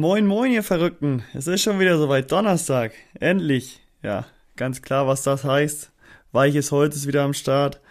Moin, 0.00 0.26
moin, 0.26 0.50
ihr 0.50 0.62
Verrückten. 0.62 1.24
Es 1.34 1.46
ist 1.46 1.60
schon 1.60 1.78
wieder 1.78 1.98
soweit 1.98 2.32
Donnerstag. 2.32 2.92
Endlich. 3.20 3.82
Ja, 4.02 4.24
ganz 4.56 4.80
klar, 4.80 5.06
was 5.06 5.24
das 5.24 5.44
heißt. 5.44 5.92
Weiches 6.32 6.72
Holz 6.72 6.96
ist 6.96 7.06
wieder 7.06 7.22
am 7.22 7.34
Start. 7.34 7.82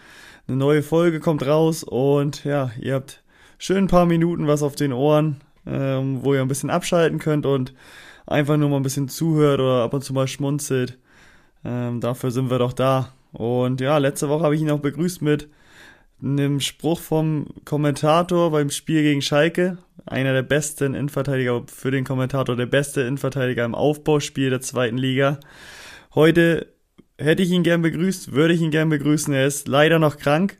Eine 0.48 0.56
neue 0.56 0.82
Folge 0.82 1.20
kommt 1.20 1.46
raus 1.46 1.84
und 1.84 2.42
ja, 2.42 2.72
ihr 2.80 2.94
habt 2.94 3.22
schön 3.58 3.84
ein 3.84 3.86
paar 3.86 4.06
Minuten 4.06 4.48
was 4.48 4.64
auf 4.64 4.74
den 4.74 4.92
Ohren, 4.92 5.40
ähm, 5.68 6.24
wo 6.24 6.34
ihr 6.34 6.40
ein 6.40 6.48
bisschen 6.48 6.68
abschalten 6.68 7.20
könnt 7.20 7.46
und 7.46 7.74
einfach 8.26 8.56
nur 8.56 8.70
mal 8.70 8.78
ein 8.78 8.82
bisschen 8.82 9.08
zuhört 9.08 9.60
oder 9.60 9.84
ab 9.84 9.94
und 9.94 10.02
zu 10.02 10.12
mal 10.12 10.26
schmunzelt. 10.26 10.98
Ähm, 11.64 12.00
dafür 12.00 12.32
sind 12.32 12.50
wir 12.50 12.58
doch 12.58 12.72
da. 12.72 13.12
Und 13.30 13.80
ja, 13.80 13.98
letzte 13.98 14.28
Woche 14.28 14.42
habe 14.42 14.56
ich 14.56 14.62
ihn 14.62 14.70
auch 14.72 14.80
begrüßt 14.80 15.22
mit 15.22 15.48
einem 16.20 16.58
Spruch 16.58 16.98
vom 16.98 17.46
Kommentator 17.64 18.50
beim 18.50 18.70
Spiel 18.70 19.02
gegen 19.02 19.22
Schalke. 19.22 19.78
Einer 20.06 20.32
der 20.32 20.42
besten 20.42 20.94
Innenverteidiger, 20.94 21.62
für 21.66 21.90
den 21.90 22.04
Kommentator 22.04 22.56
der 22.56 22.66
beste 22.66 23.02
Innenverteidiger 23.02 23.64
im 23.64 23.74
Aufbauspiel 23.74 24.50
der 24.50 24.60
zweiten 24.60 24.98
Liga. 24.98 25.40
Heute 26.14 26.66
hätte 27.18 27.42
ich 27.42 27.50
ihn 27.50 27.62
gern 27.62 27.82
begrüßt, 27.82 28.32
würde 28.32 28.54
ich 28.54 28.60
ihn 28.60 28.70
gern 28.70 28.88
begrüßen. 28.88 29.32
Er 29.34 29.46
ist 29.46 29.68
leider 29.68 29.98
noch 29.98 30.16
krank. 30.16 30.58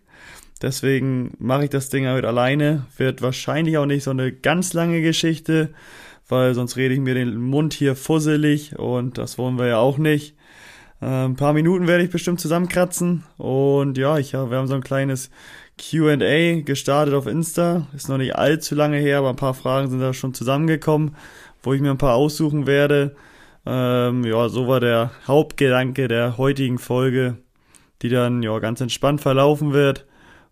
Deswegen 0.62 1.32
mache 1.38 1.64
ich 1.64 1.70
das 1.70 1.88
Ding 1.88 2.06
heute 2.06 2.28
alleine. 2.28 2.86
Wird 2.96 3.22
wahrscheinlich 3.22 3.78
auch 3.78 3.86
nicht 3.86 4.04
so 4.04 4.10
eine 4.10 4.30
ganz 4.30 4.74
lange 4.74 5.00
Geschichte, 5.00 5.70
weil 6.28 6.54
sonst 6.54 6.76
rede 6.76 6.94
ich 6.94 7.00
mir 7.00 7.14
den 7.14 7.40
Mund 7.40 7.72
hier 7.72 7.96
fusselig 7.96 8.78
und 8.78 9.16
das 9.16 9.38
wollen 9.38 9.58
wir 9.58 9.66
ja 9.66 9.78
auch 9.78 9.96
nicht. 9.96 10.36
Äh, 11.00 11.24
ein 11.24 11.36
paar 11.36 11.54
Minuten 11.54 11.86
werde 11.86 12.04
ich 12.04 12.10
bestimmt 12.10 12.40
zusammenkratzen. 12.40 13.24
Und 13.38 13.96
ja, 13.96 14.18
ich, 14.18 14.32
ja, 14.32 14.50
wir 14.50 14.58
haben 14.58 14.66
so 14.66 14.74
ein 14.74 14.82
kleines 14.82 15.30
QA 15.80 16.60
gestartet 16.60 17.14
auf 17.14 17.26
Insta. 17.26 17.86
Ist 17.94 18.08
noch 18.08 18.18
nicht 18.18 18.36
allzu 18.36 18.74
lange 18.74 18.98
her, 18.98 19.18
aber 19.18 19.30
ein 19.30 19.36
paar 19.36 19.54
Fragen 19.54 19.88
sind 19.90 20.00
da 20.00 20.12
schon 20.12 20.34
zusammengekommen, 20.34 21.16
wo 21.62 21.72
ich 21.72 21.80
mir 21.80 21.90
ein 21.90 21.98
paar 21.98 22.14
aussuchen 22.14 22.66
werde. 22.66 23.16
Ähm, 23.66 24.24
ja, 24.24 24.48
so 24.48 24.68
war 24.68 24.80
der 24.80 25.10
Hauptgedanke 25.26 26.08
der 26.08 26.38
heutigen 26.38 26.78
Folge, 26.78 27.38
die 28.02 28.08
dann 28.08 28.42
ja 28.42 28.58
ganz 28.58 28.80
entspannt 28.80 29.20
verlaufen 29.20 29.72
wird. 29.72 30.06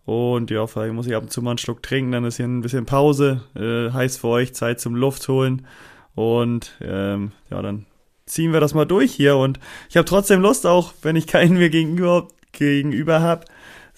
Und 0.05 0.51
ja, 0.51 0.67
vielleicht 0.67 0.95
muss 0.95 1.07
ich 1.07 1.15
ab 1.15 1.25
und 1.25 1.33
zu 1.33 1.43
mal 1.43 1.51
einen 1.51 1.59
Schluck 1.59 1.83
trinken, 1.83 2.13
dann 2.13 2.25
ist 2.25 2.39
hier 2.39 2.47
ein 2.47 2.63
bisschen 2.63 2.87
Pause. 2.87 3.43
Äh, 3.55 3.93
heißt 3.93 4.21
für 4.21 4.29
euch 4.29 4.55
Zeit 4.55 4.81
zum 4.81 4.95
Luft 4.95 5.29
holen. 5.29 5.67
Und 6.15 6.73
ähm, 6.81 7.33
ja, 7.51 7.61
dann 7.61 7.85
ziehen 8.25 8.53
wir 8.53 8.61
das 8.61 8.75
mal 8.75 8.87
durch 8.87 9.13
hier. 9.13 9.37
Und 9.37 9.61
ich 9.91 9.97
habe 9.97 10.07
trotzdem 10.07 10.41
Lust, 10.41 10.67
auch 10.67 10.95
wenn 11.03 11.17
ich 11.17 11.27
keinen 11.27 11.59
mir 11.59 11.69
gegenüber, 11.69 12.29
gegenüber 12.53 13.21
habe. 13.21 13.45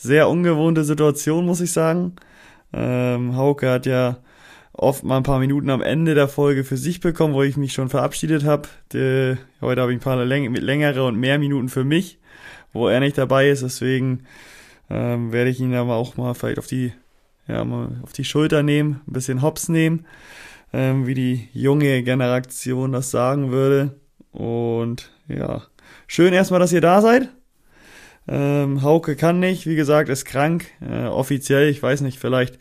Sehr 0.02 0.30
ungewohnte 0.30 0.82
Situation, 0.82 1.44
muss 1.44 1.60
ich 1.60 1.72
sagen. 1.72 2.16
Ähm, 2.72 3.36
Hauke 3.36 3.68
hat 3.68 3.84
ja 3.84 4.16
oft 4.72 5.04
mal 5.04 5.18
ein 5.18 5.24
paar 5.24 5.40
Minuten 5.40 5.68
am 5.68 5.82
Ende 5.82 6.14
der 6.14 6.26
Folge 6.26 6.64
für 6.64 6.78
sich 6.78 7.00
bekommen, 7.00 7.34
wo 7.34 7.42
ich 7.42 7.58
mich 7.58 7.74
schon 7.74 7.90
verabschiedet 7.90 8.44
habe. 8.44 8.66
Heute 8.94 9.80
habe 9.82 9.92
ich 9.92 9.98
ein 9.98 10.00
paar 10.00 10.24
läng 10.24 10.54
längere 10.54 11.04
und 11.04 11.20
mehr 11.20 11.38
Minuten 11.38 11.68
für 11.68 11.84
mich, 11.84 12.18
wo 12.72 12.88
er 12.88 13.00
nicht 13.00 13.18
dabei 13.18 13.50
ist. 13.50 13.62
Deswegen 13.62 14.22
ähm, 14.88 15.32
werde 15.32 15.50
ich 15.50 15.60
ihn 15.60 15.74
aber 15.74 15.96
auch 15.96 16.16
mal 16.16 16.32
vielleicht 16.32 16.60
auf 16.60 16.66
die, 16.66 16.94
ja, 17.46 17.62
mal 17.62 18.00
auf 18.02 18.14
die 18.14 18.24
Schulter 18.24 18.62
nehmen, 18.62 19.02
ein 19.06 19.12
bisschen 19.12 19.42
Hops 19.42 19.68
nehmen, 19.68 20.06
ähm, 20.72 21.06
wie 21.06 21.14
die 21.14 21.48
junge 21.52 22.02
Generation 22.02 22.92
das 22.92 23.10
sagen 23.10 23.50
würde. 23.50 23.96
Und 24.32 25.10
ja, 25.28 25.60
schön 26.06 26.32
erstmal, 26.32 26.60
dass 26.60 26.72
ihr 26.72 26.80
da 26.80 27.02
seid. 27.02 27.28
Ähm, 28.28 28.82
Hauke 28.82 29.16
kann 29.16 29.40
nicht, 29.40 29.66
wie 29.66 29.76
gesagt, 29.76 30.08
ist 30.08 30.24
krank. 30.24 30.66
Äh, 30.80 31.06
offiziell, 31.06 31.68
ich 31.68 31.82
weiß 31.82 32.02
nicht, 32.02 32.18
vielleicht 32.18 32.58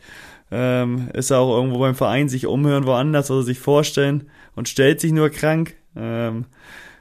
ähm, 0.50 1.08
ist 1.12 1.30
er 1.30 1.38
auch 1.38 1.56
irgendwo 1.56 1.78
beim 1.78 1.94
Verein 1.94 2.28
sich 2.28 2.46
umhören 2.46 2.86
woanders 2.86 3.30
oder 3.30 3.42
sich 3.42 3.58
vorstellen 3.58 4.28
und 4.54 4.68
stellt 4.68 5.00
sich 5.00 5.12
nur 5.12 5.30
krank. 5.30 5.76
Ähm, 5.96 6.46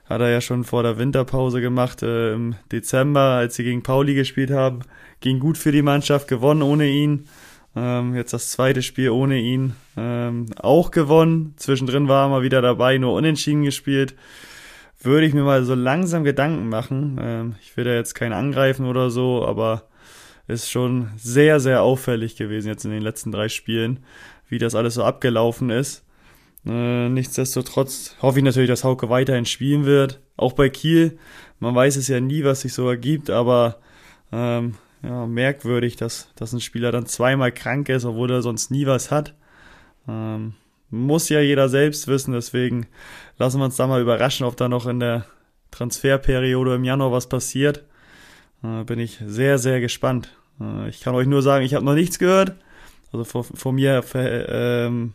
hat 0.05 0.21
er 0.21 0.29
ja 0.29 0.41
schon 0.41 0.63
vor 0.63 0.83
der 0.83 0.97
Winterpause 0.97 1.61
gemacht 1.61 2.01
äh, 2.01 2.33
im 2.33 2.55
Dezember, 2.71 3.21
als 3.21 3.55
sie 3.55 3.63
gegen 3.63 3.83
Pauli 3.83 4.15
gespielt 4.15 4.51
haben. 4.51 4.79
Ging 5.19 5.39
gut 5.39 5.57
für 5.57 5.71
die 5.71 5.83
Mannschaft, 5.83 6.27
gewonnen 6.27 6.63
ohne 6.63 6.87
ihn. 6.87 7.27
Ähm, 7.75 8.15
jetzt 8.15 8.33
das 8.33 8.49
zweite 8.49 8.81
Spiel 8.81 9.11
ohne 9.11 9.37
ihn 9.37 9.75
ähm, 9.95 10.47
auch 10.57 10.89
gewonnen. 10.89 11.53
Zwischendrin 11.57 12.07
war 12.07 12.25
er 12.25 12.29
mal 12.29 12.41
wieder 12.41 12.61
dabei, 12.61 12.97
nur 12.97 13.13
unentschieden 13.13 13.63
gespielt 13.63 14.15
würde 15.01 15.25
ich 15.25 15.33
mir 15.33 15.43
mal 15.43 15.63
so 15.63 15.75
langsam 15.75 16.23
Gedanken 16.23 16.69
machen. 16.69 17.19
Ähm, 17.21 17.55
ich 17.61 17.75
will 17.77 17.85
da 17.85 17.93
jetzt 17.93 18.15
keinen 18.15 18.33
angreifen 18.33 18.85
oder 18.85 19.09
so, 19.09 19.45
aber 19.45 19.83
ist 20.47 20.69
schon 20.69 21.09
sehr, 21.15 21.59
sehr 21.59 21.83
auffällig 21.83 22.35
gewesen 22.35 22.67
jetzt 22.67 22.83
in 22.83 22.91
den 22.91 23.03
letzten 23.03 23.31
drei 23.31 23.49
Spielen, 23.49 23.99
wie 24.47 24.57
das 24.57 24.75
alles 24.75 24.95
so 24.95 25.03
abgelaufen 25.03 25.69
ist. 25.69 26.03
Äh, 26.65 27.07
nichtsdestotrotz 27.09 28.15
hoffe 28.21 28.39
ich 28.39 28.43
natürlich, 28.43 28.69
dass 28.69 28.83
Hauke 28.83 29.09
weiterhin 29.09 29.45
spielen 29.45 29.85
wird. 29.85 30.19
Auch 30.37 30.53
bei 30.53 30.69
Kiel. 30.69 31.17
Man 31.59 31.75
weiß 31.75 31.95
es 31.97 32.07
ja 32.07 32.19
nie, 32.19 32.43
was 32.43 32.61
sich 32.61 32.73
so 32.73 32.89
ergibt, 32.89 33.29
aber 33.29 33.77
ähm, 34.31 34.75
ja, 35.03 35.25
merkwürdig, 35.25 35.95
dass, 35.95 36.29
dass 36.35 36.51
ein 36.53 36.61
Spieler 36.61 36.91
dann 36.91 37.05
zweimal 37.05 37.51
krank 37.51 37.89
ist, 37.89 38.05
obwohl 38.05 38.31
er 38.31 38.41
sonst 38.41 38.71
nie 38.71 38.85
was 38.85 39.11
hat. 39.11 39.35
Ähm, 40.07 40.53
muss 40.89 41.29
ja 41.29 41.39
jeder 41.39 41.69
selbst 41.69 42.07
wissen, 42.07 42.33
deswegen 42.33 42.87
lassen 43.37 43.59
wir 43.59 43.65
uns 43.65 43.75
da 43.75 43.87
mal 43.87 44.01
überraschen, 44.01 44.45
ob 44.45 44.57
da 44.57 44.67
noch 44.67 44.87
in 44.87 44.99
der 44.99 45.25
Transferperiode 45.71 46.75
im 46.75 46.83
Januar 46.83 47.11
was 47.11 47.29
passiert. 47.29 47.85
Äh, 48.63 48.83
bin 48.83 48.99
ich 48.99 49.19
sehr, 49.25 49.57
sehr 49.57 49.79
gespannt. 49.79 50.35
Äh, 50.59 50.89
ich 50.89 51.01
kann 51.01 51.15
euch 51.15 51.27
nur 51.27 51.41
sagen, 51.41 51.65
ich 51.65 51.73
habe 51.73 51.85
noch 51.85 51.93
nichts 51.93 52.19
gehört. 52.19 52.55
Also 53.11 53.23
von, 53.23 53.43
von 53.43 53.75
mir 53.75 54.03
ver, 54.03 54.49
ähm, 54.49 55.13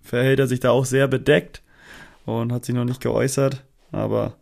verhält 0.00 0.38
er 0.38 0.46
sich 0.46 0.60
da 0.60 0.70
auch 0.70 0.84
sehr 0.84 1.08
bedeckt 1.08 1.62
und 2.24 2.52
hat 2.52 2.64
sich 2.64 2.74
noch 2.74 2.84
nicht 2.84 3.00
geäußert. 3.00 3.64
Aber 3.90 4.34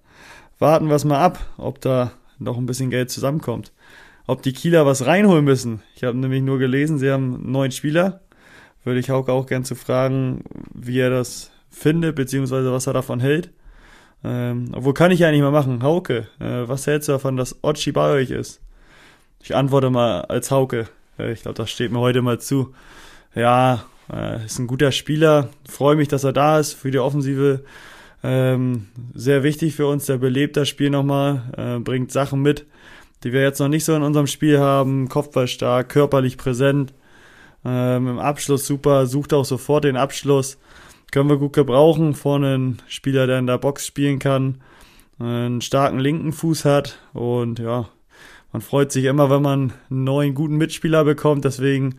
warten 0.58 0.88
wir 0.88 0.96
es 0.96 1.04
mal 1.04 1.20
ab, 1.20 1.38
ob 1.56 1.80
da 1.80 2.12
noch 2.38 2.58
ein 2.58 2.66
bisschen 2.66 2.90
Geld 2.90 3.10
zusammenkommt. 3.10 3.72
Ob 4.26 4.42
die 4.42 4.52
Kieler 4.52 4.86
was 4.86 5.06
reinholen 5.06 5.44
müssen. 5.44 5.82
Ich 5.96 6.04
habe 6.04 6.16
nämlich 6.16 6.42
nur 6.42 6.58
gelesen, 6.58 6.98
sie 6.98 7.10
haben 7.10 7.50
neuen 7.50 7.72
Spieler, 7.72 8.20
würde 8.84 9.00
ich 9.00 9.10
Hauke 9.10 9.32
auch 9.32 9.46
gern 9.46 9.64
zu 9.64 9.74
fragen, 9.74 10.44
wie 10.74 10.98
er 10.98 11.10
das 11.10 11.50
findet, 11.70 12.16
beziehungsweise 12.16 12.72
was 12.72 12.86
er 12.86 12.92
davon 12.92 13.20
hält. 13.20 13.50
Ähm, 14.22 14.72
obwohl 14.72 14.94
kann 14.94 15.10
ich 15.10 15.20
ja 15.20 15.30
nicht 15.30 15.40
mehr 15.40 15.50
machen. 15.50 15.82
Hauke, 15.82 16.28
äh, 16.40 16.68
was 16.68 16.86
hältst 16.86 17.08
du 17.08 17.12
davon, 17.12 17.36
dass 17.36 17.62
Ochi 17.62 17.92
bei 17.92 18.10
euch 18.10 18.30
ist? 18.30 18.60
Ich 19.42 19.54
antworte 19.54 19.90
mal 19.90 20.22
als 20.22 20.50
Hauke. 20.50 20.88
Äh, 21.18 21.32
ich 21.32 21.42
glaube, 21.42 21.56
das 21.56 21.70
steht 21.70 21.92
mir 21.92 22.00
heute 22.00 22.22
mal 22.22 22.38
zu. 22.38 22.74
Ja, 23.34 23.84
äh, 24.12 24.44
ist 24.44 24.58
ein 24.58 24.66
guter 24.66 24.92
Spieler. 24.92 25.48
Freue 25.68 25.96
mich, 25.96 26.08
dass 26.08 26.24
er 26.24 26.32
da 26.32 26.58
ist 26.58 26.74
für 26.74 26.90
die 26.90 26.98
Offensive. 26.98 27.64
Ähm, 28.22 28.88
sehr 29.14 29.42
wichtig 29.42 29.74
für 29.74 29.86
uns. 29.86 30.06
Der 30.06 30.18
belebt 30.18 30.56
das 30.56 30.68
Spiel 30.68 30.90
nochmal, 30.90 31.42
äh, 31.56 31.78
bringt 31.80 32.12
Sachen 32.12 32.42
mit, 32.42 32.66
die 33.24 33.32
wir 33.32 33.42
jetzt 33.42 33.60
noch 33.60 33.68
nicht 33.68 33.84
so 33.84 33.94
in 33.94 34.02
unserem 34.02 34.26
Spiel 34.26 34.58
haben. 34.58 35.08
Kopfball 35.08 35.48
stark, 35.48 35.88
körperlich 35.88 36.36
präsent. 36.36 36.92
Ähm, 37.64 38.08
Im 38.08 38.18
Abschluss 38.18 38.66
super, 38.66 39.06
sucht 39.06 39.32
auch 39.32 39.44
sofort 39.44 39.84
den 39.84 39.96
Abschluss. 39.96 40.58
Können 41.10 41.28
wir 41.28 41.36
gut 41.36 41.52
gebrauchen. 41.52 42.14
Vorne 42.14 42.56
ein 42.56 42.82
Spieler, 42.88 43.26
der 43.26 43.38
in 43.38 43.46
der 43.46 43.58
Box 43.58 43.86
spielen 43.86 44.18
kann, 44.18 44.60
einen 45.18 45.60
starken 45.60 45.98
linken 45.98 46.32
Fuß 46.32 46.64
hat 46.64 46.98
und 47.12 47.58
ja, 47.58 47.88
man 48.52 48.62
freut 48.62 48.90
sich 48.90 49.04
immer, 49.04 49.30
wenn 49.30 49.42
man 49.42 49.72
einen 49.90 50.04
neuen 50.04 50.34
guten 50.34 50.56
Mitspieler 50.56 51.04
bekommt. 51.04 51.44
Deswegen 51.44 51.96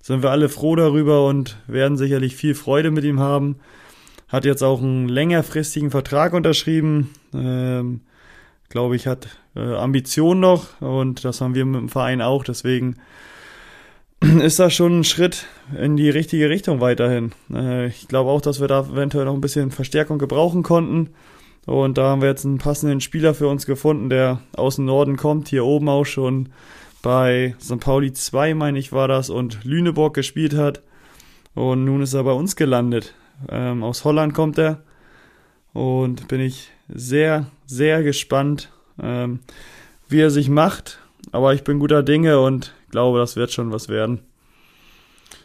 sind 0.00 0.22
wir 0.22 0.30
alle 0.30 0.48
froh 0.48 0.76
darüber 0.76 1.26
und 1.26 1.58
werden 1.66 1.98
sicherlich 1.98 2.36
viel 2.36 2.54
Freude 2.54 2.90
mit 2.90 3.04
ihm 3.04 3.20
haben. 3.20 3.56
Hat 4.28 4.44
jetzt 4.44 4.62
auch 4.62 4.80
einen 4.80 5.08
längerfristigen 5.08 5.90
Vertrag 5.90 6.32
unterschrieben. 6.32 7.10
Ähm, 7.34 8.00
Glaube 8.70 8.94
ich, 8.94 9.08
hat 9.08 9.28
äh, 9.56 9.74
Ambitionen 9.74 10.40
noch 10.40 10.80
und 10.80 11.24
das 11.24 11.40
haben 11.40 11.56
wir 11.56 11.64
mit 11.64 11.80
dem 11.80 11.88
Verein 11.88 12.22
auch. 12.22 12.44
Deswegen 12.44 12.96
ist 14.42 14.58
das 14.58 14.74
schon 14.74 15.00
ein 15.00 15.04
Schritt 15.04 15.46
in 15.78 15.96
die 15.96 16.10
richtige 16.10 16.50
Richtung 16.50 16.80
weiterhin. 16.80 17.32
Äh, 17.52 17.86
ich 17.86 18.06
glaube 18.06 18.30
auch, 18.30 18.40
dass 18.40 18.60
wir 18.60 18.68
da 18.68 18.80
eventuell 18.80 19.24
noch 19.24 19.34
ein 19.34 19.40
bisschen 19.40 19.70
Verstärkung 19.70 20.18
gebrauchen 20.18 20.62
konnten. 20.62 21.10
Und 21.66 21.98
da 21.98 22.04
haben 22.04 22.22
wir 22.22 22.28
jetzt 22.28 22.44
einen 22.44 22.58
passenden 22.58 23.00
Spieler 23.00 23.34
für 23.34 23.48
uns 23.48 23.66
gefunden, 23.66 24.10
der 24.10 24.40
aus 24.54 24.76
dem 24.76 24.86
Norden 24.86 25.16
kommt, 25.16 25.48
hier 25.48 25.64
oben 25.64 25.88
auch 25.88 26.04
schon 26.04 26.50
bei 27.02 27.54
St. 27.60 27.80
Pauli 27.80 28.12
2, 28.12 28.54
meine 28.54 28.78
ich, 28.78 28.92
war 28.92 29.08
das, 29.08 29.30
und 29.30 29.64
Lüneburg 29.64 30.14
gespielt 30.14 30.54
hat. 30.54 30.82
Und 31.54 31.84
nun 31.84 32.02
ist 32.02 32.14
er 32.14 32.24
bei 32.24 32.32
uns 32.32 32.56
gelandet. 32.56 33.14
Ähm, 33.48 33.82
aus 33.82 34.04
Holland 34.04 34.34
kommt 34.34 34.58
er. 34.58 34.82
Und 35.72 36.28
bin 36.28 36.40
ich 36.40 36.70
sehr, 36.88 37.46
sehr 37.66 38.02
gespannt, 38.02 38.70
ähm, 39.02 39.40
wie 40.08 40.20
er 40.20 40.30
sich 40.30 40.48
macht. 40.48 40.98
Aber 41.32 41.54
ich 41.54 41.64
bin 41.64 41.78
guter 41.78 42.02
Dinge 42.02 42.40
und 42.40 42.74
glaube, 42.90 43.18
das 43.18 43.36
wird 43.36 43.52
schon 43.52 43.72
was 43.72 43.88
werden. 43.88 44.20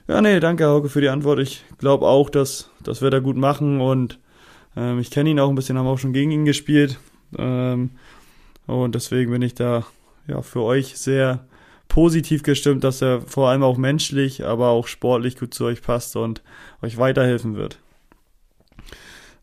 Ja, 0.07 0.21
nee, 0.21 0.39
danke 0.39 0.65
Hauke 0.65 0.89
für 0.89 1.01
die 1.01 1.09
Antwort. 1.09 1.39
Ich 1.39 1.63
glaube 1.77 2.05
auch, 2.05 2.29
dass, 2.29 2.69
dass 2.83 3.01
wir 3.01 3.09
da 3.09 3.19
gut 3.19 3.37
machen 3.37 3.81
und 3.81 4.19
ähm, 4.75 4.99
ich 4.99 5.09
kenne 5.09 5.29
ihn 5.29 5.39
auch 5.39 5.49
ein 5.49 5.55
bisschen, 5.55 5.77
haben 5.77 5.87
auch 5.87 5.97
schon 5.97 6.13
gegen 6.13 6.31
ihn 6.31 6.45
gespielt. 6.45 6.99
Ähm, 7.37 7.91
und 8.67 8.95
deswegen 8.95 9.31
bin 9.31 9.41
ich 9.41 9.55
da 9.55 9.85
ja 10.27 10.41
für 10.41 10.61
euch 10.61 10.97
sehr 10.97 11.45
positiv 11.87 12.43
gestimmt, 12.43 12.83
dass 12.83 13.01
er 13.01 13.21
vor 13.21 13.49
allem 13.49 13.63
auch 13.63 13.77
menschlich, 13.77 14.45
aber 14.45 14.69
auch 14.69 14.87
sportlich 14.87 15.37
gut 15.37 15.53
zu 15.53 15.65
euch 15.65 15.81
passt 15.81 16.15
und 16.15 16.41
euch 16.81 16.97
weiterhelfen 16.97 17.55
wird. 17.55 17.79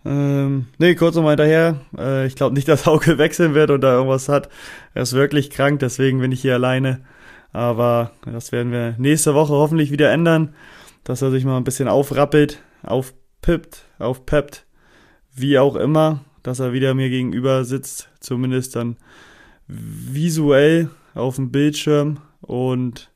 Ähm, 0.05 0.67
nee, 0.79 0.95
kurz 0.95 1.15
nochmal 1.15 1.33
hinterher. 1.33 1.81
Äh, 1.97 2.27
ich 2.27 2.35
glaube 2.35 2.55
nicht, 2.55 2.69
dass 2.69 2.87
Hauke 2.87 3.19
wechseln 3.19 3.55
wird 3.55 3.71
oder 3.71 3.93
irgendwas 3.93 4.29
hat. 4.29 4.49
Er 4.95 5.03
ist 5.03 5.13
wirklich 5.13 5.51
krank, 5.51 5.81
deswegen 5.81 6.21
bin 6.21 6.33
ich 6.33 6.43
hier 6.43 6.55
alleine. 6.55 7.01
Aber 7.53 8.13
das 8.25 8.53
werden 8.53 8.73
wir 8.73 8.95
nächste 8.99 9.35
Woche 9.35 9.53
hoffentlich 9.53 9.91
wieder 9.91 10.11
ändern, 10.11 10.55
dass 11.05 11.23
er 11.23 11.31
sich 11.31 11.45
mal 11.45 11.57
ein 11.57 11.65
bisschen 11.65 11.89
aufrappelt, 11.89 12.63
aufpippt, 12.83 13.85
aufpeppt, 13.99 14.67
wie 15.35 15.59
auch 15.59 15.77
immer, 15.77 16.25
dass 16.43 16.61
er 16.61 16.73
wieder 16.73 16.95
mir 16.95 17.09
gegenüber 17.11 17.65
sitzt, 17.65 18.09
zumindest 18.21 18.77
dann 18.77 18.97
visuell 19.67 20.91
auf 21.15 21.37
dem 21.37 21.51
Bildschirm 21.51 22.19
und 22.41 23.11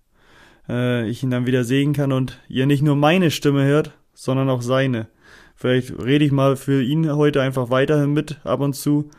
äh, 0.69 1.09
ich 1.09 1.23
ihn 1.23 1.31
dann 1.31 1.47
wieder 1.47 1.65
sehen 1.65 1.93
kann 1.93 2.12
und 2.12 2.38
ihr 2.49 2.67
nicht 2.67 2.83
nur 2.83 2.97
meine 2.97 3.31
Stimme 3.31 3.65
hört, 3.65 3.93
sondern 4.15 4.49
auch 4.50 4.62
seine. 4.62 5.09
Vielleicht 5.55 5.99
rede 5.99 6.25
ich 6.25 6.33
mal 6.33 6.56
für 6.56 6.83
ihn 6.83 7.11
heute 7.11 7.41
einfach 7.41 7.71
weiterhin 7.71 8.12
mit 8.12 8.44
ab 8.44 8.61
und 8.61 8.75
zu. 8.75 9.11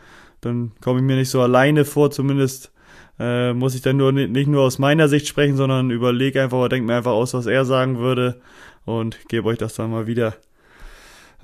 Dann 0.42 0.72
komme 0.81 1.00
ich 1.00 1.06
mir 1.06 1.16
nicht 1.16 1.31
so 1.31 1.42
alleine 1.42 1.84
vor, 1.84 2.12
zumindest 2.12 2.72
äh, 3.19 3.54
muss 3.54 3.75
ich 3.75 3.81
dann 3.81 3.98
nur 3.98 4.12
nicht 4.12 4.48
nur 4.48 4.64
aus 4.64 4.80
meiner 4.80 5.08
Sicht 5.08 5.28
sprechen, 5.28 5.58
sondern 5.58 5.92
überlege 5.92 6.42
einfach 6.42 6.58
oder 6.58 6.69
denke 6.69 6.88
mir 6.88 6.98
einfach 6.98 7.12
aus, 7.12 7.34
was 7.34 7.46
er 7.46 7.66
sagen 7.66 7.98
würde 8.00 8.40
und 8.86 9.28
gebe 9.28 9.48
euch 9.48 9.58
das 9.58 9.75
dann 9.75 9.92
mal 9.92 10.08
wieder. 10.08 10.36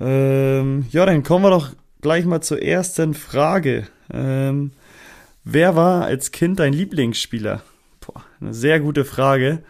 Ähm, 0.00 0.86
ja, 0.90 1.06
dann 1.06 1.22
kommen 1.22 1.44
wir 1.44 1.50
doch 1.50 1.70
gleich 2.00 2.24
mal 2.24 2.40
zur 2.40 2.62
ersten 2.62 3.14
Frage. 3.14 3.86
Ähm, 4.12 4.72
wer 5.44 5.76
war 5.76 6.04
als 6.04 6.32
Kind 6.32 6.58
dein 6.58 6.72
Lieblingsspieler? 6.72 7.62
Boah, 8.00 8.22
eine 8.40 8.54
sehr 8.54 8.80
gute 8.80 9.04
Frage. 9.04 9.62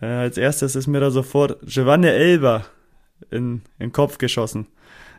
Äh, 0.00 0.06
als 0.06 0.38
erstes 0.38 0.76
ist 0.76 0.86
mir 0.86 1.00
da 1.00 1.10
sofort 1.10 1.58
Giovanni 1.66 2.08
Elber 2.08 2.66
in, 3.30 3.62
in 3.78 3.86
den 3.86 3.92
Kopf 3.92 4.18
geschossen. 4.18 4.66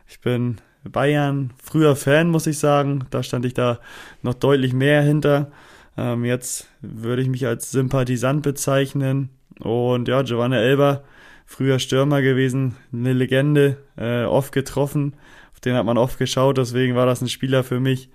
Ich 0.08 0.20
bin 0.20 0.60
Bayern 0.84 1.52
früher 1.62 1.96
Fan, 1.96 2.28
muss 2.28 2.46
ich 2.46 2.58
sagen. 2.58 3.06
Da 3.10 3.22
stand 3.22 3.44
ich 3.44 3.54
da 3.54 3.78
noch 4.22 4.34
deutlich 4.34 4.72
mehr 4.72 5.02
hinter. 5.02 5.50
Ähm, 5.96 6.24
jetzt 6.24 6.68
würde 6.80 7.22
ich 7.22 7.28
mich 7.28 7.46
als 7.46 7.70
Sympathisant 7.70 8.42
bezeichnen. 8.42 9.30
Und 9.60 10.08
ja, 10.08 10.22
Giovanni 10.22 10.56
Elber, 10.56 11.04
früher 11.46 11.78
Stürmer 11.78 12.22
gewesen, 12.22 12.76
eine 12.92 13.12
Legende, 13.12 13.78
äh, 13.96 14.24
oft 14.24 14.52
getroffen. 14.52 15.14
Auf 15.52 15.60
den 15.60 15.74
hat 15.74 15.84
man 15.84 15.98
oft 15.98 16.18
geschaut, 16.18 16.58
deswegen 16.58 16.96
war 16.96 17.06
das 17.06 17.20
ein 17.20 17.28
Spieler 17.28 17.62
für 17.62 17.78
mich, 17.78 18.08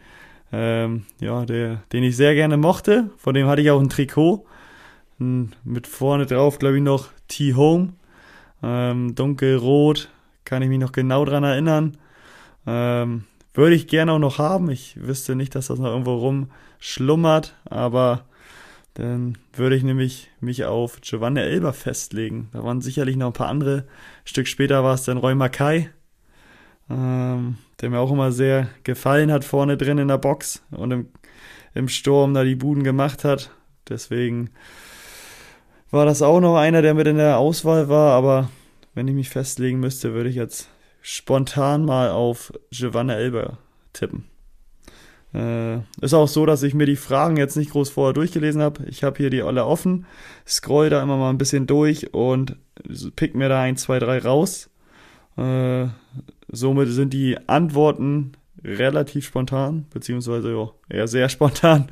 ähm, 0.52 1.06
ja, 1.20 1.46
der, 1.46 1.84
den 1.94 2.04
ich 2.04 2.16
sehr 2.18 2.34
gerne 2.36 2.58
mochte. 2.58 3.10
Von 3.18 3.34
dem 3.34 3.48
hatte 3.48 3.62
ich 3.62 3.72
auch 3.72 3.80
ein 3.80 3.90
Trikot. 3.90 4.46
Mit 5.20 5.88
vorne 5.88 6.26
drauf, 6.26 6.60
glaube 6.60 6.78
ich, 6.78 6.84
noch 6.84 7.10
T-Home. 7.28 7.94
Ähm, 8.62 9.16
dunkelrot, 9.16 10.10
kann 10.46 10.62
ich 10.62 10.70
mich 10.70 10.80
noch 10.80 10.92
genau 10.92 11.26
dran 11.26 11.44
erinnern. 11.44 11.98
Ähm, 12.66 13.24
würde 13.54 13.76
ich 13.76 13.88
gerne 13.88 14.12
auch 14.12 14.20
noch 14.20 14.38
haben. 14.38 14.70
Ich 14.70 14.96
wüsste 15.02 15.36
nicht, 15.36 15.56
dass 15.56 15.68
das 15.68 15.80
noch 15.80 15.88
irgendwo 15.88 16.16
rumschlummert, 16.78 17.56
aber 17.66 18.26
dann 18.94 19.38
würde 19.54 19.76
ich 19.76 19.84
nämlich 19.84 20.30
mich 20.40 20.66
auf 20.66 21.02
Giovanni 21.02 21.42
Elber 21.42 21.74
festlegen. 21.74 22.50
Da 22.54 22.64
waren 22.64 22.82
sicherlich 22.82 23.16
noch 23.16 23.28
ein 23.28 23.34
paar 23.34 23.50
andere. 23.50 23.80
Ein 23.80 24.26
Stück 24.26 24.48
später 24.48 24.84
war 24.84 24.96
es 24.96 25.04
dann 25.04 25.18
Roy 25.18 25.36
Mackay, 25.36 25.90
ähm, 26.90 27.58
der 27.80 27.90
mir 27.90 28.00
auch 28.00 28.12
immer 28.12 28.32
sehr 28.32 28.70
gefallen 28.84 29.32
hat 29.32 29.44
vorne 29.44 29.78
drin 29.78 30.00
in 30.00 30.08
der 30.08 30.18
Box 30.18 30.64
und 30.72 30.92
im, 30.92 31.10
im 31.76 31.90
Sturm 31.90 32.34
da 32.34 32.44
die 32.44 32.56
Buden 32.56 32.84
gemacht 32.84 33.24
hat. 33.24 33.52
Deswegen 33.88 34.50
war 35.92 36.06
das 36.06 36.22
auch 36.22 36.40
noch 36.40 36.58
einer, 36.58 36.82
der 36.82 36.94
mit 36.94 37.08
in 37.08 37.18
der 37.18 37.38
Auswahl 37.38 37.88
war, 37.88 38.14
aber 38.14 38.50
wenn 38.96 39.08
ich 39.08 39.14
mich 39.14 39.30
festlegen 39.30 39.80
müsste, 39.80 40.14
würde 40.14 40.30
ich 40.30 40.36
jetzt 40.36 40.70
spontan 41.02 41.86
mal 41.86 42.10
auf 42.10 42.52
Giovanna 42.72 43.14
Elber 43.14 43.60
tippen. 43.94 44.26
Äh, 45.38 45.82
ist 46.02 46.16
auch 46.16 46.28
so, 46.28 46.48
dass 46.48 46.64
ich 46.64 46.74
mir 46.74 46.88
die 46.88 46.96
Fragen 46.96 47.38
jetzt 47.38 47.58
nicht 47.58 47.72
groß 47.72 47.90
vorher 47.92 48.14
durchgelesen 48.14 48.62
habe. 48.62 48.86
Ich 48.88 49.04
habe 49.04 49.18
hier 49.18 49.30
die 49.30 49.44
alle 49.44 49.66
offen, 49.66 50.08
scroll 50.48 50.90
da 50.90 51.04
immer 51.04 51.18
mal 51.18 51.30
ein 51.30 51.38
bisschen 51.38 51.68
durch 51.68 52.14
und 52.14 52.56
pick 53.16 53.36
mir 53.36 53.48
da 53.48 53.62
ein, 53.62 53.78
zwei, 53.78 54.00
drei 54.00 54.18
raus. 54.18 54.72
Äh, 55.38 55.88
somit 56.48 56.90
sind 56.90 57.14
die 57.14 57.38
Antworten 57.48 58.32
relativ 58.64 59.28
spontan, 59.28 59.86
beziehungsweise 59.94 60.52
ja, 60.52 60.72
eher 60.90 61.08
sehr 61.08 61.30
spontan. 61.30 61.90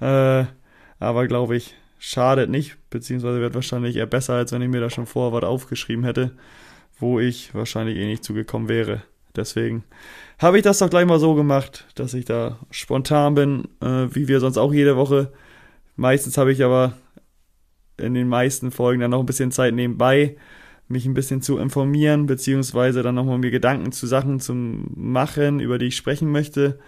Äh, 0.00 0.46
aber 0.98 1.28
glaube 1.28 1.56
ich, 1.56 1.76
schadet 2.00 2.50
nicht, 2.50 2.76
beziehungsweise 2.90 3.40
wird 3.40 3.54
wahrscheinlich 3.54 3.96
eher 3.96 4.06
besser, 4.06 4.34
als 4.34 4.50
wenn 4.50 4.62
ich 4.62 4.68
mir 4.68 4.80
da 4.80 4.90
schon 4.90 5.06
vorher 5.06 5.32
was 5.32 5.48
aufgeschrieben 5.48 6.04
hätte, 6.04 6.32
wo 6.98 7.20
ich 7.20 7.54
wahrscheinlich 7.54 7.98
eh 7.98 8.06
nicht 8.06 8.24
zugekommen 8.24 8.68
wäre. 8.68 9.02
Deswegen 9.36 9.84
habe 10.38 10.58
ich 10.58 10.64
das 10.64 10.78
doch 10.78 10.90
gleich 10.90 11.06
mal 11.06 11.20
so 11.20 11.34
gemacht, 11.34 11.86
dass 11.94 12.14
ich 12.14 12.24
da 12.24 12.58
spontan 12.70 13.34
bin, 13.34 13.68
äh, 13.80 14.08
wie 14.14 14.28
wir 14.28 14.40
sonst 14.40 14.58
auch 14.58 14.72
jede 14.72 14.96
Woche. 14.96 15.32
Meistens 15.96 16.36
habe 16.38 16.52
ich 16.52 16.64
aber 16.64 16.94
in 17.96 18.14
den 18.14 18.28
meisten 18.28 18.70
Folgen 18.70 19.00
dann 19.00 19.10
noch 19.10 19.20
ein 19.20 19.26
bisschen 19.26 19.52
Zeit 19.52 19.74
nebenbei, 19.74 20.36
mich 20.88 21.06
ein 21.06 21.14
bisschen 21.14 21.42
zu 21.42 21.58
informieren, 21.58 22.26
beziehungsweise 22.26 23.02
dann 23.02 23.14
nochmal 23.14 23.38
mir 23.38 23.50
Gedanken 23.50 23.92
zu 23.92 24.06
Sachen 24.06 24.40
zu 24.40 24.54
machen, 24.54 25.60
über 25.60 25.78
die 25.78 25.86
ich 25.86 25.96
sprechen 25.96 26.32
möchte. 26.32 26.78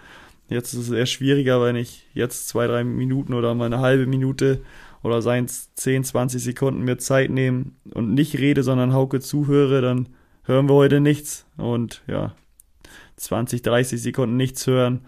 Jetzt 0.49 0.73
ist 0.73 0.89
es 0.89 0.91
eher 0.91 1.05
schwieriger, 1.05 1.63
wenn 1.63 1.77
ich 1.77 2.07
jetzt 2.13 2.49
zwei, 2.49 2.67
drei 2.67 2.83
Minuten 2.83 3.33
oder 3.33 3.55
mal 3.55 3.65
eine 3.65 3.79
halbe 3.79 4.05
Minute 4.05 4.61
oder 5.03 5.21
seien 5.21 5.45
es 5.45 5.73
10, 5.75 6.03
20 6.03 6.43
Sekunden 6.43 6.83
mir 6.83 6.97
Zeit 6.97 7.29
nehmen 7.29 7.77
und 7.93 8.13
nicht 8.13 8.37
rede, 8.37 8.63
sondern 8.63 8.93
Hauke 8.93 9.19
zuhöre, 9.19 9.81
dann 9.81 10.09
hören 10.43 10.69
wir 10.69 10.75
heute 10.75 10.99
nichts. 10.99 11.45
Und 11.57 12.03
ja, 12.07 12.35
20, 13.17 13.61
30 13.61 14.01
Sekunden 14.01 14.37
nichts 14.37 14.65
hören 14.67 15.01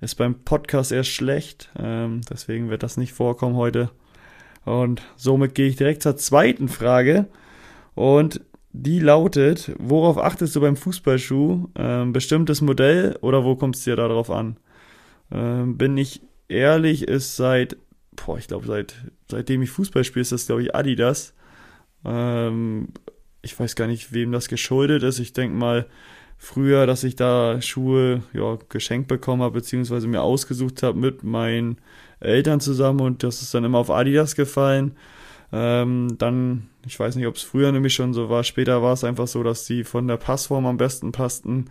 ist 0.00 0.14
beim 0.14 0.44
Podcast 0.44 0.92
erst 0.92 1.10
schlecht. 1.10 1.70
Ähm, 1.78 2.22
deswegen 2.30 2.70
wird 2.70 2.82
das 2.82 2.96
nicht 2.96 3.12
vorkommen 3.12 3.56
heute. 3.56 3.90
Und 4.64 5.02
somit 5.16 5.54
gehe 5.54 5.68
ich 5.68 5.76
direkt 5.76 6.02
zur 6.02 6.16
zweiten 6.16 6.68
Frage. 6.68 7.26
Und 7.94 8.40
die 8.72 9.00
lautet, 9.00 9.72
worauf 9.78 10.16
achtest 10.16 10.56
du 10.56 10.60
beim 10.60 10.76
Fußballschuh? 10.76 11.68
Ähm, 11.74 12.12
bestimmtes 12.12 12.62
Modell 12.62 13.18
oder 13.20 13.44
wo 13.44 13.56
kommst 13.56 13.86
du 13.86 13.90
dir 13.90 13.96
darauf 13.96 14.30
an? 14.30 14.56
Ähm, 15.30 15.76
bin 15.76 15.96
ich 15.98 16.22
ehrlich, 16.48 17.06
ist 17.06 17.36
seit 17.36 17.76
boah, 18.24 18.38
ich 18.38 18.48
glaube, 18.48 18.66
seit, 18.66 18.94
seitdem 19.28 19.62
ich 19.62 19.70
Fußball 19.70 20.04
spiele, 20.04 20.22
ist 20.22 20.32
das, 20.32 20.46
glaube 20.46 20.62
ich, 20.62 20.74
Adidas. 20.74 21.34
Ähm, 22.04 22.88
ich 23.42 23.58
weiß 23.58 23.76
gar 23.76 23.86
nicht, 23.86 24.12
wem 24.12 24.32
das 24.32 24.48
geschuldet 24.48 25.02
ist. 25.02 25.18
Ich 25.18 25.32
denke 25.32 25.56
mal, 25.56 25.86
früher, 26.40 26.86
dass 26.86 27.04
ich 27.04 27.16
da 27.16 27.60
Schuhe 27.60 28.22
ja, 28.32 28.58
geschenkt 28.70 29.08
bekommen 29.08 29.42
habe, 29.42 29.60
beziehungsweise 29.60 30.08
mir 30.08 30.22
ausgesucht 30.22 30.82
habe 30.82 30.98
mit 30.98 31.22
meinen 31.22 31.76
Eltern 32.18 32.60
zusammen 32.60 33.00
und 33.00 33.22
das 33.22 33.42
ist 33.42 33.52
dann 33.52 33.64
immer 33.64 33.78
auf 33.78 33.90
Adidas 33.90 34.34
gefallen. 34.34 34.92
Ähm, 35.52 36.16
dann, 36.18 36.68
ich 36.86 36.98
weiß 36.98 37.16
nicht, 37.16 37.26
ob 37.26 37.36
es 37.36 37.42
früher 37.42 37.70
nämlich 37.72 37.94
schon 37.94 38.14
so 38.14 38.30
war, 38.30 38.42
später 38.42 38.82
war 38.82 38.94
es 38.94 39.04
einfach 39.04 39.28
so, 39.28 39.42
dass 39.42 39.66
die 39.66 39.84
von 39.84 40.08
der 40.08 40.16
Passform 40.16 40.64
am 40.64 40.78
besten 40.78 41.12
passten 41.12 41.66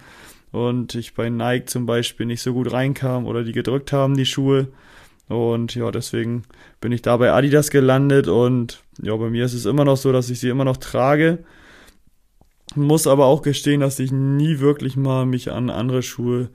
und 0.52 0.94
ich 0.94 1.16
bei 1.16 1.30
Nike 1.30 1.66
zum 1.66 1.88
Beispiel 1.88 2.28
nicht 2.28 2.42
so 2.42 2.54
gut 2.54 2.72
reinkam 2.72 3.26
oder 3.26 3.44
die 3.44 3.54
gedrückt 3.54 3.92
haben, 3.92 4.16
die 4.16 4.26
Schuhe. 4.26 4.68
Und 5.30 5.76
ja, 5.76 5.92
deswegen 5.92 6.44
bin 6.82 6.92
ich 6.92 7.04
da 7.04 7.16
bei 7.18 7.32
Adidas 7.32 7.70
gelandet 7.70 8.28
und 8.28 8.84
ja, 9.02 9.16
bei 9.16 9.30
mir 9.30 9.46
ist 9.46 9.54
es 9.54 9.66
immer 9.66 9.86
noch 9.86 9.96
so, 9.96 10.12
dass 10.12 10.30
ich 10.30 10.40
sie 10.40 10.50
immer 10.50 10.66
noch 10.66 10.78
trage. 10.78 11.40
Muss 12.76 13.08
aber 13.08 13.26
auch 13.26 13.44
gestehen, 13.44 13.80
dass 13.80 14.00
ich 14.00 14.12
nie 14.12 14.60
wirklich 14.60 14.98
mal 14.98 15.26
mich 15.26 15.52
an 15.52 15.70
andere 15.70 16.02
Schuhe 16.02 16.50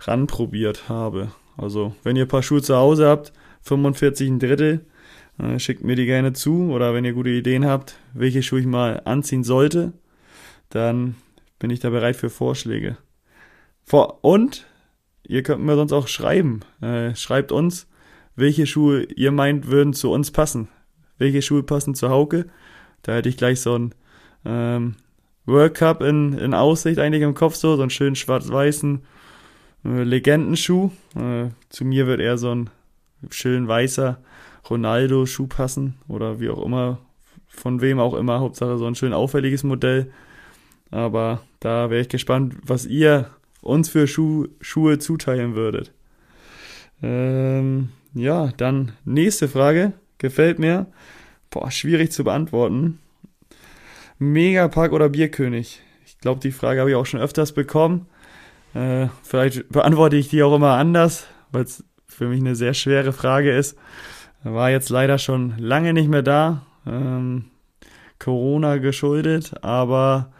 ranprobiert 0.00 0.88
habe. 0.88 1.32
Also, 1.56 1.94
wenn 2.04 2.16
ihr 2.16 2.24
ein 2.24 2.28
paar 2.28 2.42
Schuhe 2.42 2.62
zu 2.62 2.76
Hause 2.76 3.08
habt, 3.08 3.32
45 3.62 4.30
ein 4.30 4.38
Drittel, 4.38 4.86
äh, 5.38 5.58
schickt 5.58 5.84
mir 5.84 5.96
die 5.96 6.06
gerne 6.06 6.32
zu. 6.32 6.70
Oder 6.72 6.94
wenn 6.94 7.04
ihr 7.04 7.12
gute 7.12 7.30
Ideen 7.30 7.66
habt, 7.66 7.96
welche 8.14 8.42
Schuhe 8.42 8.60
ich 8.60 8.66
mal 8.66 9.02
anziehen 9.04 9.44
sollte, 9.44 9.92
dann 10.70 11.16
bin 11.58 11.70
ich 11.70 11.80
da 11.80 11.90
bereit 11.90 12.16
für 12.16 12.30
Vorschläge. 12.30 12.96
Und 14.22 14.66
ihr 15.26 15.42
könnt 15.42 15.64
mir 15.64 15.74
sonst 15.74 15.92
auch 15.92 16.06
schreiben. 16.06 16.60
Äh, 16.80 17.14
schreibt 17.16 17.50
uns, 17.50 17.88
welche 18.40 18.66
Schuhe 18.66 19.04
ihr 19.04 19.32
meint, 19.32 19.68
würden 19.68 19.92
zu 19.92 20.10
uns 20.10 20.30
passen. 20.30 20.68
Welche 21.18 21.42
Schuhe 21.42 21.62
passen 21.62 21.94
zu 21.94 22.08
Hauke? 22.08 22.46
Da 23.02 23.14
hätte 23.14 23.28
ich 23.28 23.36
gleich 23.36 23.60
so 23.60 23.74
einen 23.74 23.94
ähm, 24.44 24.96
World 25.46 25.74
Cup 25.74 26.02
in, 26.02 26.32
in 26.32 26.54
Aussicht 26.54 26.98
eigentlich 26.98 27.22
im 27.22 27.34
Kopf, 27.34 27.54
so, 27.54 27.76
so 27.76 27.82
einen 27.82 27.90
schönen 27.90 28.16
schwarz-weißen 28.16 29.02
äh, 29.84 30.02
Legendenschuh. 30.02 30.90
Äh, 31.16 31.48
zu 31.68 31.84
mir 31.84 32.06
wird 32.06 32.20
eher 32.20 32.38
so 32.38 32.54
ein 32.54 32.70
schön 33.30 33.68
weißer 33.68 34.18
Ronaldo-Schuh 34.68 35.46
passen 35.46 35.96
oder 36.08 36.40
wie 36.40 36.50
auch 36.50 36.64
immer, 36.64 36.98
von 37.48 37.80
wem 37.80 37.98
auch 37.98 38.14
immer. 38.14 38.40
Hauptsache 38.40 38.78
so 38.78 38.86
ein 38.86 38.94
schön 38.94 39.12
auffälliges 39.12 39.64
Modell. 39.64 40.12
Aber 40.90 41.42
da 41.60 41.90
wäre 41.90 42.00
ich 42.00 42.08
gespannt, 42.08 42.56
was 42.64 42.86
ihr 42.86 43.30
uns 43.60 43.88
für 43.88 44.06
Schuh, 44.06 44.46
Schuhe 44.60 44.98
zuteilen 44.98 45.54
würdet. 45.54 45.92
Ähm, 47.02 47.90
ja, 48.14 48.52
dann 48.56 48.92
nächste 49.04 49.48
Frage. 49.48 49.92
Gefällt 50.18 50.58
mir. 50.58 50.86
Boah, 51.50 51.70
schwierig 51.70 52.12
zu 52.12 52.24
beantworten. 52.24 52.98
Megapark 54.18 54.92
oder 54.92 55.08
Bierkönig? 55.08 55.82
Ich 56.04 56.18
glaube, 56.18 56.40
die 56.40 56.52
Frage 56.52 56.80
habe 56.80 56.90
ich 56.90 56.96
auch 56.96 57.06
schon 57.06 57.20
öfters 57.20 57.52
bekommen. 57.52 58.06
Äh, 58.74 59.08
vielleicht 59.22 59.68
beantworte 59.70 60.16
ich 60.16 60.28
die 60.28 60.42
auch 60.42 60.54
immer 60.54 60.74
anders, 60.74 61.26
weil 61.50 61.64
es 61.64 61.84
für 62.06 62.28
mich 62.28 62.40
eine 62.40 62.54
sehr 62.54 62.74
schwere 62.74 63.12
Frage 63.12 63.50
ist. 63.50 63.76
War 64.44 64.70
jetzt 64.70 64.90
leider 64.90 65.18
schon 65.18 65.54
lange 65.58 65.92
nicht 65.92 66.08
mehr 66.08 66.22
da. 66.22 66.66
Ähm, 66.86 67.46
Corona 68.18 68.76
geschuldet, 68.76 69.54
aber 69.62 70.32